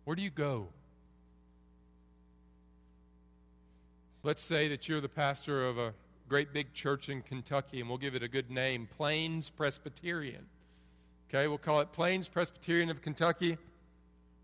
Where 0.04 0.14
do 0.14 0.22
you 0.22 0.30
go? 0.30 0.68
Let's 4.22 4.42
say 4.42 4.68
that 4.68 4.86
you're 4.86 5.00
the 5.00 5.08
pastor 5.08 5.66
of 5.66 5.78
a 5.78 5.94
great 6.28 6.52
big 6.52 6.74
church 6.74 7.08
in 7.08 7.22
Kentucky, 7.22 7.80
and 7.80 7.88
we'll 7.88 7.98
give 7.98 8.14
it 8.14 8.22
a 8.22 8.28
good 8.28 8.50
name 8.50 8.86
Plains 8.96 9.48
Presbyterian. 9.48 10.44
Okay, 11.28 11.48
we'll 11.48 11.58
call 11.58 11.80
it 11.80 11.90
Plains 11.90 12.28
Presbyterian 12.28 12.90
of 12.90 13.00
Kentucky. 13.00 13.56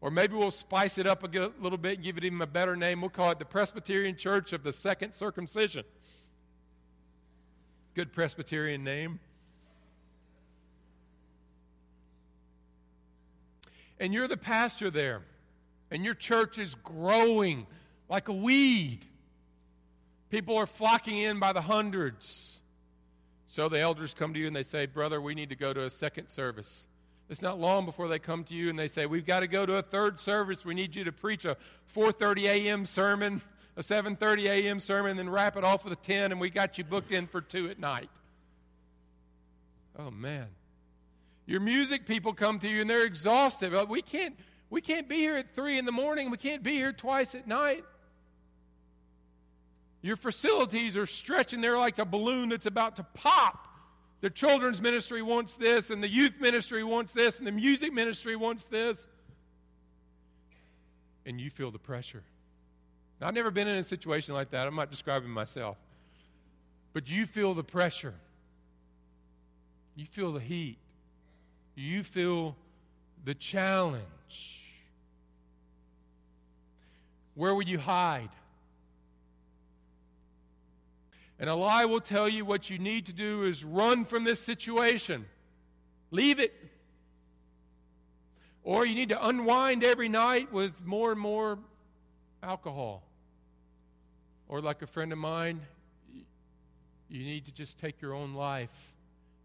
Or 0.00 0.10
maybe 0.10 0.34
we'll 0.34 0.50
spice 0.50 0.98
it 0.98 1.06
up 1.06 1.24
a 1.24 1.50
little 1.60 1.78
bit 1.78 1.96
and 1.96 2.04
give 2.04 2.16
it 2.16 2.24
even 2.24 2.40
a 2.40 2.46
better 2.46 2.76
name. 2.76 3.00
We'll 3.00 3.10
call 3.10 3.30
it 3.32 3.38
the 3.38 3.44
Presbyterian 3.44 4.16
Church 4.16 4.52
of 4.52 4.62
the 4.62 4.72
Second 4.72 5.12
Circumcision. 5.12 5.84
Good 7.96 8.12
Presbyterian 8.12 8.84
name. 8.84 9.20
And 13.98 14.12
you're 14.12 14.28
the 14.28 14.36
pastor 14.36 14.90
there, 14.90 15.22
and 15.90 16.04
your 16.04 16.12
church 16.12 16.58
is 16.58 16.74
growing 16.74 17.66
like 18.10 18.28
a 18.28 18.34
weed. 18.34 19.00
People 20.28 20.58
are 20.58 20.66
flocking 20.66 21.16
in 21.16 21.40
by 21.40 21.54
the 21.54 21.62
hundreds. 21.62 22.58
So 23.46 23.70
the 23.70 23.80
elders 23.80 24.12
come 24.12 24.34
to 24.34 24.40
you 24.40 24.46
and 24.46 24.54
they 24.54 24.62
say, 24.62 24.84
Brother, 24.84 25.18
we 25.18 25.34
need 25.34 25.48
to 25.48 25.56
go 25.56 25.72
to 25.72 25.84
a 25.84 25.90
second 25.90 26.28
service. 26.28 26.84
It's 27.30 27.40
not 27.40 27.58
long 27.58 27.86
before 27.86 28.08
they 28.08 28.18
come 28.18 28.44
to 28.44 28.54
you 28.54 28.68
and 28.68 28.78
they 28.78 28.88
say, 28.88 29.06
We've 29.06 29.24
got 29.24 29.40
to 29.40 29.46
go 29.46 29.64
to 29.64 29.76
a 29.76 29.82
third 29.82 30.20
service. 30.20 30.66
We 30.66 30.74
need 30.74 30.94
you 30.94 31.04
to 31.04 31.12
preach 31.12 31.46
a 31.46 31.56
4:30 31.94 32.42
a.m. 32.42 32.84
sermon, 32.84 33.40
a 33.76 33.82
7:30 33.82 34.46
a.m. 34.46 34.80
sermon, 34.80 35.10
and 35.10 35.18
then 35.18 35.28
wrap 35.28 35.56
it 35.56 35.64
off 35.64 35.84
with 35.84 35.92
a 35.92 35.96
10, 35.96 36.32
and 36.32 36.40
we 36.40 36.50
got 36.50 36.78
you 36.78 36.84
booked 36.84 37.12
in 37.12 37.26
for 37.26 37.40
two 37.40 37.68
at 37.68 37.78
night. 37.78 38.10
Oh 39.98 40.10
man. 40.10 40.48
Your 41.46 41.60
music 41.60 42.06
people 42.06 42.32
come 42.34 42.58
to 42.58 42.68
you 42.68 42.80
and 42.80 42.90
they're 42.90 43.04
exhausted. 43.04 43.72
We 43.88 44.02
can't, 44.02 44.36
we 44.68 44.80
can't 44.80 45.08
be 45.08 45.16
here 45.16 45.36
at 45.36 45.54
three 45.54 45.78
in 45.78 45.84
the 45.84 45.92
morning. 45.92 46.30
We 46.30 46.36
can't 46.36 46.62
be 46.62 46.72
here 46.72 46.92
twice 46.92 47.36
at 47.36 47.46
night. 47.46 47.84
Your 50.02 50.16
facilities 50.16 50.96
are 50.96 51.06
stretching 51.06 51.60
there 51.60 51.78
like 51.78 51.98
a 51.98 52.04
balloon 52.04 52.48
that's 52.48 52.66
about 52.66 52.96
to 52.96 53.04
pop. 53.04 53.68
The 54.20 54.30
children's 54.30 54.82
ministry 54.82 55.22
wants 55.22 55.54
this, 55.54 55.90
and 55.90 56.02
the 56.02 56.08
youth 56.08 56.34
ministry 56.40 56.82
wants 56.82 57.12
this, 57.12 57.38
and 57.38 57.46
the 57.46 57.52
music 57.52 57.92
ministry 57.92 58.34
wants 58.34 58.64
this. 58.64 59.08
And 61.24 61.40
you 61.40 61.50
feel 61.50 61.70
the 61.70 61.78
pressure. 61.78 62.24
Now, 63.20 63.28
I've 63.28 63.34
never 63.34 63.50
been 63.50 63.68
in 63.68 63.76
a 63.76 63.82
situation 63.82 64.34
like 64.34 64.50
that. 64.50 64.66
I'm 64.66 64.76
not 64.76 64.90
describing 64.90 65.30
myself. 65.30 65.76
But 66.92 67.08
you 67.08 67.26
feel 67.26 67.54
the 67.54 67.64
pressure. 67.64 68.14
You 69.94 70.04
feel 70.04 70.32
the 70.32 70.40
heat. 70.40 70.78
You 71.74 72.02
feel 72.02 72.56
the 73.24 73.34
challenge. 73.34 74.02
Where 77.34 77.54
will 77.54 77.64
you 77.64 77.78
hide? 77.78 78.30
And 81.38 81.50
a 81.50 81.54
lie 81.54 81.84
will 81.84 82.00
tell 82.00 82.28
you 82.28 82.44
what 82.44 82.70
you 82.70 82.78
need 82.78 83.06
to 83.06 83.12
do 83.12 83.44
is 83.44 83.62
run 83.62 84.06
from 84.06 84.24
this 84.24 84.40
situation, 84.40 85.26
leave 86.10 86.40
it. 86.40 86.54
Or 88.62 88.86
you 88.86 88.94
need 88.94 89.10
to 89.10 89.26
unwind 89.26 89.84
every 89.84 90.08
night 90.08 90.50
with 90.50 90.84
more 90.84 91.12
and 91.12 91.20
more 91.20 91.58
alcohol. 92.42 93.05
Or, 94.48 94.60
like 94.60 94.82
a 94.82 94.86
friend 94.86 95.12
of 95.12 95.18
mine, 95.18 95.60
you 97.08 97.24
need 97.24 97.46
to 97.46 97.52
just 97.52 97.78
take 97.78 98.00
your 98.00 98.14
own 98.14 98.34
life 98.34 98.94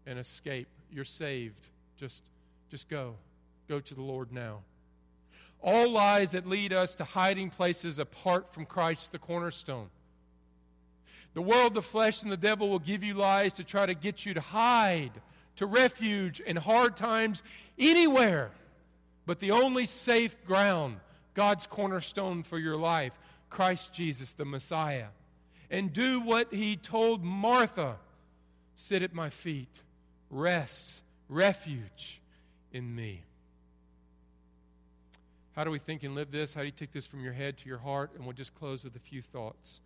and 0.06 0.18
escape. 0.18 0.68
You're 0.90 1.04
saved. 1.04 1.68
Just, 1.96 2.22
just 2.70 2.88
go. 2.88 3.14
Go 3.68 3.80
to 3.80 3.94
the 3.94 4.02
Lord 4.02 4.32
now. 4.32 4.60
All 5.62 5.90
lies 5.90 6.30
that 6.32 6.46
lead 6.46 6.72
us 6.72 6.96
to 6.96 7.04
hiding 7.04 7.50
places 7.50 7.98
apart 7.98 8.52
from 8.52 8.66
Christ, 8.66 9.12
the 9.12 9.18
cornerstone. 9.18 9.90
The 11.34 11.42
world, 11.42 11.74
the 11.74 11.82
flesh, 11.82 12.22
and 12.22 12.30
the 12.30 12.36
devil 12.36 12.68
will 12.68 12.80
give 12.80 13.02
you 13.02 13.14
lies 13.14 13.54
to 13.54 13.64
try 13.64 13.86
to 13.86 13.94
get 13.94 14.26
you 14.26 14.34
to 14.34 14.40
hide, 14.40 15.12
to 15.56 15.66
refuge 15.66 16.40
in 16.40 16.56
hard 16.56 16.96
times 16.96 17.42
anywhere. 17.78 18.50
But 19.24 19.38
the 19.38 19.52
only 19.52 19.86
safe 19.86 20.36
ground, 20.44 20.96
God's 21.34 21.66
cornerstone 21.66 22.42
for 22.42 22.58
your 22.58 22.76
life, 22.76 23.18
Christ 23.52 23.92
Jesus, 23.92 24.32
the 24.32 24.46
Messiah. 24.46 25.08
And 25.70 25.92
do 25.92 26.20
what 26.20 26.52
he 26.52 26.76
told 26.76 27.22
Martha 27.22 27.96
sit 28.74 29.02
at 29.02 29.14
my 29.14 29.28
feet, 29.28 29.80
rest, 30.30 31.02
refuge 31.28 32.20
in 32.72 32.94
me. 32.94 33.24
How 35.54 35.64
do 35.64 35.70
we 35.70 35.78
think 35.78 36.02
and 36.02 36.14
live 36.14 36.30
this? 36.30 36.54
How 36.54 36.60
do 36.60 36.66
you 36.66 36.72
take 36.72 36.92
this 36.92 37.06
from 37.06 37.22
your 37.22 37.34
head 37.34 37.58
to 37.58 37.68
your 37.68 37.78
heart? 37.78 38.12
And 38.14 38.24
we'll 38.24 38.32
just 38.32 38.54
close 38.54 38.84
with 38.84 38.96
a 38.96 39.00
few 39.00 39.20
thoughts. 39.20 39.80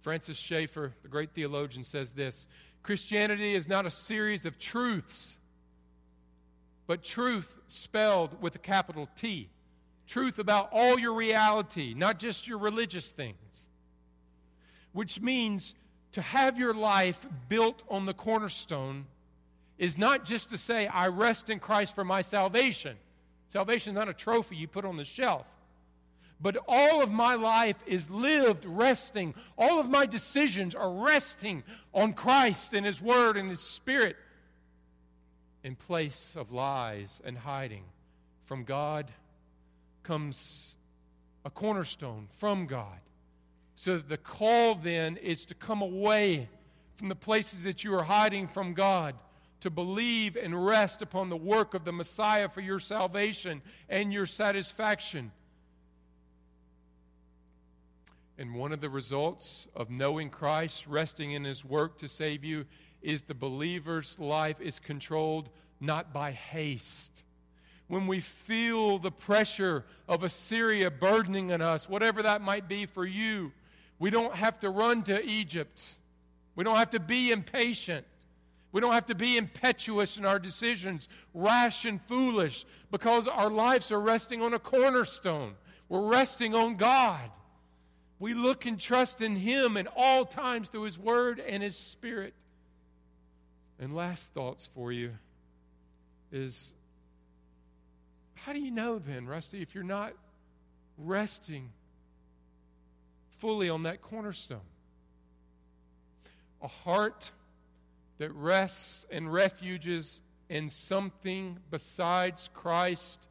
Francis 0.00 0.36
Schaeffer, 0.36 0.92
the 1.02 1.08
great 1.08 1.30
theologian, 1.32 1.84
says 1.84 2.12
this 2.12 2.46
Christianity 2.82 3.54
is 3.54 3.66
not 3.66 3.86
a 3.86 3.90
series 3.90 4.44
of 4.44 4.58
truths, 4.58 5.36
but 6.86 7.02
truth 7.02 7.54
spelled 7.66 8.42
with 8.42 8.54
a 8.54 8.58
capital 8.58 9.08
T. 9.16 9.48
Truth 10.06 10.38
about 10.38 10.68
all 10.72 10.98
your 10.98 11.14
reality, 11.14 11.94
not 11.94 12.18
just 12.18 12.46
your 12.46 12.58
religious 12.58 13.08
things. 13.08 13.68
Which 14.92 15.20
means 15.20 15.74
to 16.12 16.22
have 16.22 16.58
your 16.58 16.74
life 16.74 17.26
built 17.48 17.82
on 17.88 18.06
the 18.06 18.14
cornerstone 18.14 19.06
is 19.78 19.98
not 19.98 20.24
just 20.24 20.50
to 20.50 20.58
say, 20.58 20.86
I 20.86 21.08
rest 21.08 21.50
in 21.50 21.58
Christ 21.58 21.94
for 21.94 22.04
my 22.04 22.22
salvation. 22.22 22.96
Salvation 23.48 23.92
is 23.92 23.94
not 23.94 24.08
a 24.08 24.14
trophy 24.14 24.56
you 24.56 24.68
put 24.68 24.84
on 24.84 24.96
the 24.96 25.04
shelf. 25.04 25.46
But 26.40 26.56
all 26.68 27.02
of 27.02 27.10
my 27.10 27.34
life 27.34 27.76
is 27.86 28.10
lived 28.10 28.64
resting. 28.66 29.34
All 29.56 29.80
of 29.80 29.88
my 29.88 30.06
decisions 30.06 30.74
are 30.74 30.90
resting 30.90 31.62
on 31.94 32.12
Christ 32.12 32.74
and 32.74 32.84
His 32.84 33.00
Word 33.00 33.36
and 33.36 33.48
His 33.48 33.60
Spirit 33.60 34.16
in 35.62 35.76
place 35.76 36.34
of 36.36 36.52
lies 36.52 37.20
and 37.24 37.38
hiding. 37.38 37.84
From 38.44 38.64
God 38.64 39.10
comes 40.06 40.76
a 41.44 41.50
cornerstone 41.50 42.28
from 42.38 42.66
God. 42.66 43.00
So 43.74 43.98
the 43.98 44.16
call 44.16 44.74
then 44.76 45.16
is 45.16 45.44
to 45.46 45.54
come 45.54 45.82
away 45.82 46.48
from 46.94 47.08
the 47.08 47.14
places 47.14 47.64
that 47.64 47.84
you 47.84 47.92
are 47.94 48.04
hiding 48.04 48.48
from 48.48 48.72
God, 48.72 49.14
to 49.60 49.70
believe 49.70 50.36
and 50.36 50.66
rest 50.66 51.02
upon 51.02 51.28
the 51.28 51.36
work 51.36 51.74
of 51.74 51.84
the 51.84 51.92
Messiah 51.92 52.48
for 52.48 52.60
your 52.60 52.78
salvation 52.78 53.62
and 53.88 54.12
your 54.12 54.26
satisfaction. 54.26 55.32
And 58.38 58.54
one 58.54 58.72
of 58.72 58.80
the 58.80 58.90
results 58.90 59.66
of 59.74 59.90
knowing 59.90 60.30
Christ, 60.30 60.86
resting 60.86 61.32
in 61.32 61.44
his 61.44 61.64
work 61.64 61.98
to 61.98 62.08
save 62.08 62.44
you, 62.44 62.66
is 63.02 63.22
the 63.22 63.34
believer's 63.34 64.18
life 64.18 64.60
is 64.60 64.78
controlled 64.78 65.50
not 65.80 66.12
by 66.12 66.32
haste. 66.32 67.24
When 67.88 68.06
we 68.06 68.20
feel 68.20 68.98
the 68.98 69.12
pressure 69.12 69.84
of 70.08 70.22
Assyria 70.22 70.90
burdening 70.90 71.52
on 71.52 71.62
us, 71.62 71.88
whatever 71.88 72.22
that 72.22 72.42
might 72.42 72.68
be 72.68 72.86
for 72.86 73.04
you, 73.06 73.52
we 73.98 74.10
don't 74.10 74.34
have 74.34 74.58
to 74.60 74.70
run 74.70 75.02
to 75.04 75.24
Egypt. 75.24 75.98
We 76.56 76.64
don't 76.64 76.76
have 76.76 76.90
to 76.90 77.00
be 77.00 77.30
impatient. 77.30 78.04
We 78.72 78.80
don't 78.80 78.92
have 78.92 79.06
to 79.06 79.14
be 79.14 79.36
impetuous 79.36 80.18
in 80.18 80.26
our 80.26 80.38
decisions, 80.38 81.08
rash 81.32 81.84
and 81.84 82.02
foolish, 82.02 82.66
because 82.90 83.28
our 83.28 83.48
lives 83.48 83.92
are 83.92 84.00
resting 84.00 84.42
on 84.42 84.52
a 84.52 84.58
cornerstone. 84.58 85.54
We're 85.88 86.06
resting 86.06 86.54
on 86.54 86.76
God. 86.76 87.30
We 88.18 88.34
look 88.34 88.66
and 88.66 88.80
trust 88.80 89.22
in 89.22 89.36
Him 89.36 89.76
in 89.76 89.88
all 89.94 90.24
times 90.24 90.68
through 90.68 90.82
His 90.82 90.98
Word 90.98 91.40
and 91.40 91.62
His 91.62 91.76
Spirit. 91.76 92.34
And 93.78 93.94
last 93.94 94.32
thoughts 94.32 94.68
for 94.74 94.90
you 94.90 95.12
is 96.32 96.72
how 98.46 98.52
do 98.52 98.60
you 98.60 98.70
know 98.70 99.00
then, 99.00 99.26
Rusty, 99.26 99.60
if 99.60 99.74
you're 99.74 99.82
not 99.82 100.12
resting 100.96 101.70
fully 103.38 103.68
on 103.68 103.82
that 103.82 104.00
cornerstone? 104.00 104.60
A 106.62 106.68
heart 106.68 107.32
that 108.18 108.32
rests 108.32 109.04
and 109.10 109.32
refuges 109.32 110.20
in 110.48 110.70
something 110.70 111.58
besides 111.72 112.48
Christ 112.54 113.26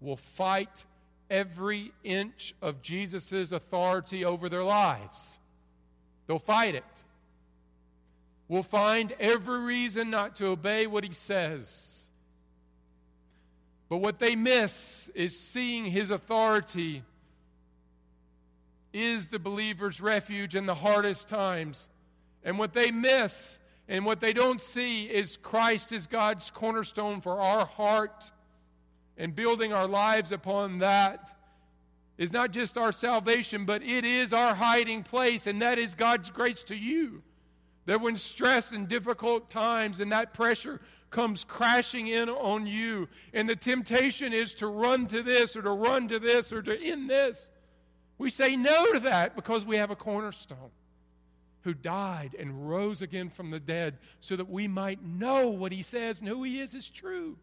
will 0.00 0.16
fight 0.16 0.86
every 1.28 1.92
inch 2.02 2.54
of 2.62 2.80
Jesus' 2.80 3.52
authority 3.52 4.24
over 4.24 4.48
their 4.48 4.64
lives. 4.64 5.38
They'll 6.26 6.38
fight 6.38 6.74
it. 6.74 6.84
Will 8.48 8.62
find 8.62 9.12
every 9.20 9.60
reason 9.60 10.08
not 10.08 10.36
to 10.36 10.46
obey 10.46 10.86
what 10.86 11.04
he 11.04 11.12
says. 11.12 11.87
But 13.88 13.98
what 13.98 14.18
they 14.18 14.36
miss 14.36 15.08
is 15.14 15.38
seeing 15.38 15.86
his 15.86 16.10
authority 16.10 17.02
is 18.92 19.28
the 19.28 19.38
believer's 19.38 20.00
refuge 20.00 20.54
in 20.54 20.66
the 20.66 20.74
hardest 20.74 21.28
times. 21.28 21.88
And 22.44 22.58
what 22.58 22.72
they 22.72 22.90
miss 22.90 23.58
and 23.88 24.04
what 24.04 24.20
they 24.20 24.32
don't 24.32 24.60
see 24.60 25.04
is 25.04 25.36
Christ 25.38 25.92
is 25.92 26.06
God's 26.06 26.50
cornerstone 26.50 27.20
for 27.20 27.40
our 27.40 27.64
heart 27.64 28.30
and 29.16 29.34
building 29.34 29.72
our 29.72 29.88
lives 29.88 30.32
upon 30.32 30.78
that 30.78 31.34
is 32.18 32.32
not 32.32 32.50
just 32.50 32.76
our 32.76 32.92
salvation, 32.92 33.64
but 33.64 33.82
it 33.82 34.04
is 34.04 34.32
our 34.32 34.54
hiding 34.54 35.04
place, 35.04 35.46
and 35.46 35.62
that 35.62 35.78
is 35.78 35.94
God's 35.94 36.30
grace 36.30 36.64
to 36.64 36.76
you. 36.76 37.22
That 37.86 38.00
when 38.00 38.16
stress 38.16 38.72
and 38.72 38.88
difficult 38.88 39.48
times 39.48 40.00
and 40.00 40.12
that 40.12 40.34
pressure 40.34 40.80
comes 41.10 41.44
crashing 41.44 42.06
in 42.06 42.28
on 42.28 42.66
you, 42.66 43.08
and 43.32 43.48
the 43.48 43.56
temptation 43.56 44.32
is 44.32 44.54
to 44.54 44.66
run 44.66 45.06
to 45.08 45.22
this 45.22 45.56
or 45.56 45.62
to 45.62 45.70
run 45.70 46.08
to 46.08 46.18
this 46.18 46.52
or 46.52 46.62
to 46.62 46.78
end 46.78 47.08
this, 47.08 47.50
we 48.18 48.30
say 48.30 48.56
no 48.56 48.92
to 48.92 49.00
that 49.00 49.36
because 49.36 49.64
we 49.64 49.76
have 49.76 49.90
a 49.90 49.96
cornerstone 49.96 50.70
who 51.62 51.72
died 51.72 52.34
and 52.38 52.68
rose 52.68 53.02
again 53.02 53.30
from 53.30 53.50
the 53.50 53.60
dead 53.60 53.98
so 54.20 54.36
that 54.36 54.48
we 54.48 54.66
might 54.66 55.04
know 55.04 55.48
what 55.48 55.72
he 55.72 55.82
says 55.82 56.20
and 56.20 56.28
who 56.28 56.42
he 56.42 56.60
is 56.60 56.74
is 56.74 56.88
true. 56.88 57.36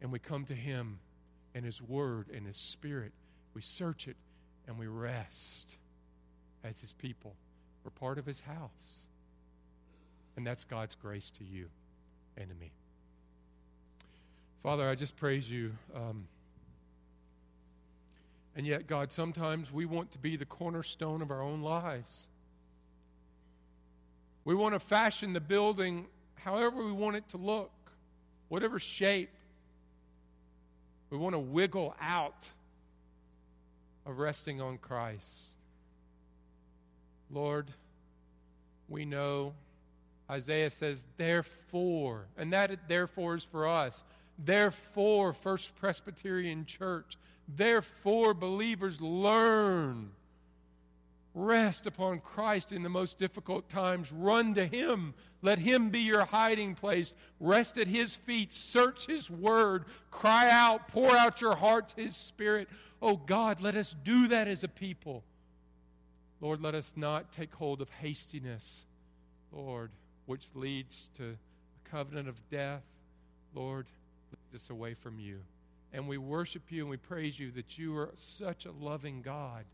And 0.00 0.12
we 0.12 0.18
come 0.18 0.44
to 0.46 0.54
him 0.54 0.98
and 1.54 1.64
his 1.64 1.82
word 1.82 2.28
and 2.34 2.46
his 2.46 2.56
spirit 2.56 3.12
we 3.56 3.62
search 3.62 4.06
it 4.06 4.16
and 4.68 4.78
we 4.78 4.86
rest 4.86 5.78
as 6.62 6.78
His 6.78 6.92
people. 6.92 7.34
We're 7.82 7.90
part 7.90 8.18
of 8.18 8.26
His 8.26 8.40
house. 8.40 8.98
And 10.36 10.46
that's 10.46 10.64
God's 10.64 10.94
grace 10.94 11.30
to 11.38 11.44
you 11.44 11.70
me. 12.36 12.72
Father, 14.62 14.88
I 14.88 14.94
just 14.94 15.16
praise 15.16 15.50
you. 15.50 15.72
Um, 15.94 16.26
and 18.54 18.66
yet, 18.66 18.86
God, 18.86 19.12
sometimes 19.12 19.72
we 19.72 19.84
want 19.84 20.12
to 20.12 20.18
be 20.18 20.36
the 20.36 20.44
cornerstone 20.44 21.22
of 21.22 21.30
our 21.30 21.42
own 21.42 21.62
lives. 21.62 22.26
We 24.44 24.54
want 24.54 24.74
to 24.74 24.80
fashion 24.80 25.32
the 25.32 25.40
building 25.40 26.06
however 26.36 26.84
we 26.84 26.92
want 26.92 27.16
it 27.16 27.28
to 27.30 27.36
look, 27.36 27.72
whatever 28.48 28.78
shape. 28.78 29.30
We 31.10 31.18
want 31.18 31.34
to 31.34 31.38
wiggle 31.38 31.94
out 32.00 32.48
of 34.06 34.18
resting 34.18 34.60
on 34.60 34.78
Christ. 34.78 35.50
Lord, 37.30 37.66
we 38.88 39.04
know 39.04 39.54
Isaiah 40.30 40.70
says, 40.70 41.04
therefore, 41.16 42.26
and 42.36 42.52
that 42.52 42.88
therefore 42.88 43.36
is 43.36 43.44
for 43.44 43.68
us. 43.68 44.02
Therefore, 44.38 45.32
First 45.32 45.76
Presbyterian 45.76 46.66
Church, 46.66 47.16
therefore, 47.48 48.34
believers 48.34 49.00
learn. 49.00 50.10
Rest 51.32 51.86
upon 51.86 52.20
Christ 52.20 52.72
in 52.72 52.82
the 52.82 52.88
most 52.88 53.18
difficult 53.18 53.68
times. 53.68 54.10
Run 54.10 54.54
to 54.54 54.64
Him. 54.64 55.12
Let 55.42 55.58
Him 55.58 55.90
be 55.90 56.00
your 56.00 56.24
hiding 56.24 56.74
place. 56.74 57.12
Rest 57.40 57.76
at 57.76 57.86
His 57.86 58.16
feet. 58.16 58.54
Search 58.54 59.06
His 59.06 59.30
Word. 59.30 59.84
Cry 60.10 60.48
out. 60.50 60.88
Pour 60.88 61.14
out 61.14 61.42
your 61.42 61.54
heart 61.54 61.90
to 61.90 62.02
His 62.02 62.16
Spirit. 62.16 62.68
Oh 63.02 63.16
God, 63.16 63.60
let 63.60 63.74
us 63.74 63.94
do 64.02 64.28
that 64.28 64.48
as 64.48 64.64
a 64.64 64.68
people. 64.68 65.22
Lord, 66.40 66.62
let 66.62 66.74
us 66.74 66.94
not 66.96 67.32
take 67.32 67.54
hold 67.54 67.82
of 67.82 67.90
hastiness, 67.90 68.84
Lord, 69.52 69.90
which 70.26 70.48
leads 70.54 71.10
to 71.16 71.24
a 71.24 71.88
covenant 71.88 72.28
of 72.28 72.36
death. 72.50 72.82
Lord, 73.54 73.86
lead 74.30 74.56
us 74.56 74.70
away 74.70 74.94
from 74.94 75.18
you. 75.18 75.40
And 75.92 76.08
we 76.08 76.18
worship 76.18 76.70
you 76.70 76.82
and 76.82 76.90
we 76.90 76.96
praise 76.96 77.38
you 77.38 77.50
that 77.52 77.78
you 77.78 77.96
are 77.96 78.10
such 78.14 78.66
a 78.66 78.72
loving 78.72 79.22
God, 79.22 79.64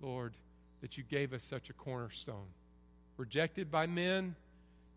Lord, 0.00 0.34
that 0.82 0.98
you 0.98 1.04
gave 1.04 1.32
us 1.32 1.42
such 1.42 1.70
a 1.70 1.72
cornerstone. 1.72 2.48
Rejected 3.16 3.70
by 3.70 3.86
men, 3.86 4.34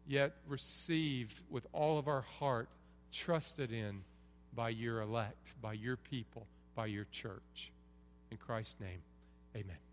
yet 0.08 0.34
received 0.48 1.40
with 1.50 1.66
all 1.72 2.00
of 2.00 2.08
our 2.08 2.22
heart, 2.40 2.68
trusted 3.12 3.72
in 3.72 4.02
by 4.54 4.70
your 4.70 5.02
elect, 5.02 5.54
by 5.62 5.74
your 5.74 5.96
people 5.96 6.48
by 6.78 6.86
your 6.86 7.08
church. 7.12 7.72
In 8.32 8.38
Christ's 8.38 8.80
name, 8.80 9.02
amen. 9.56 9.87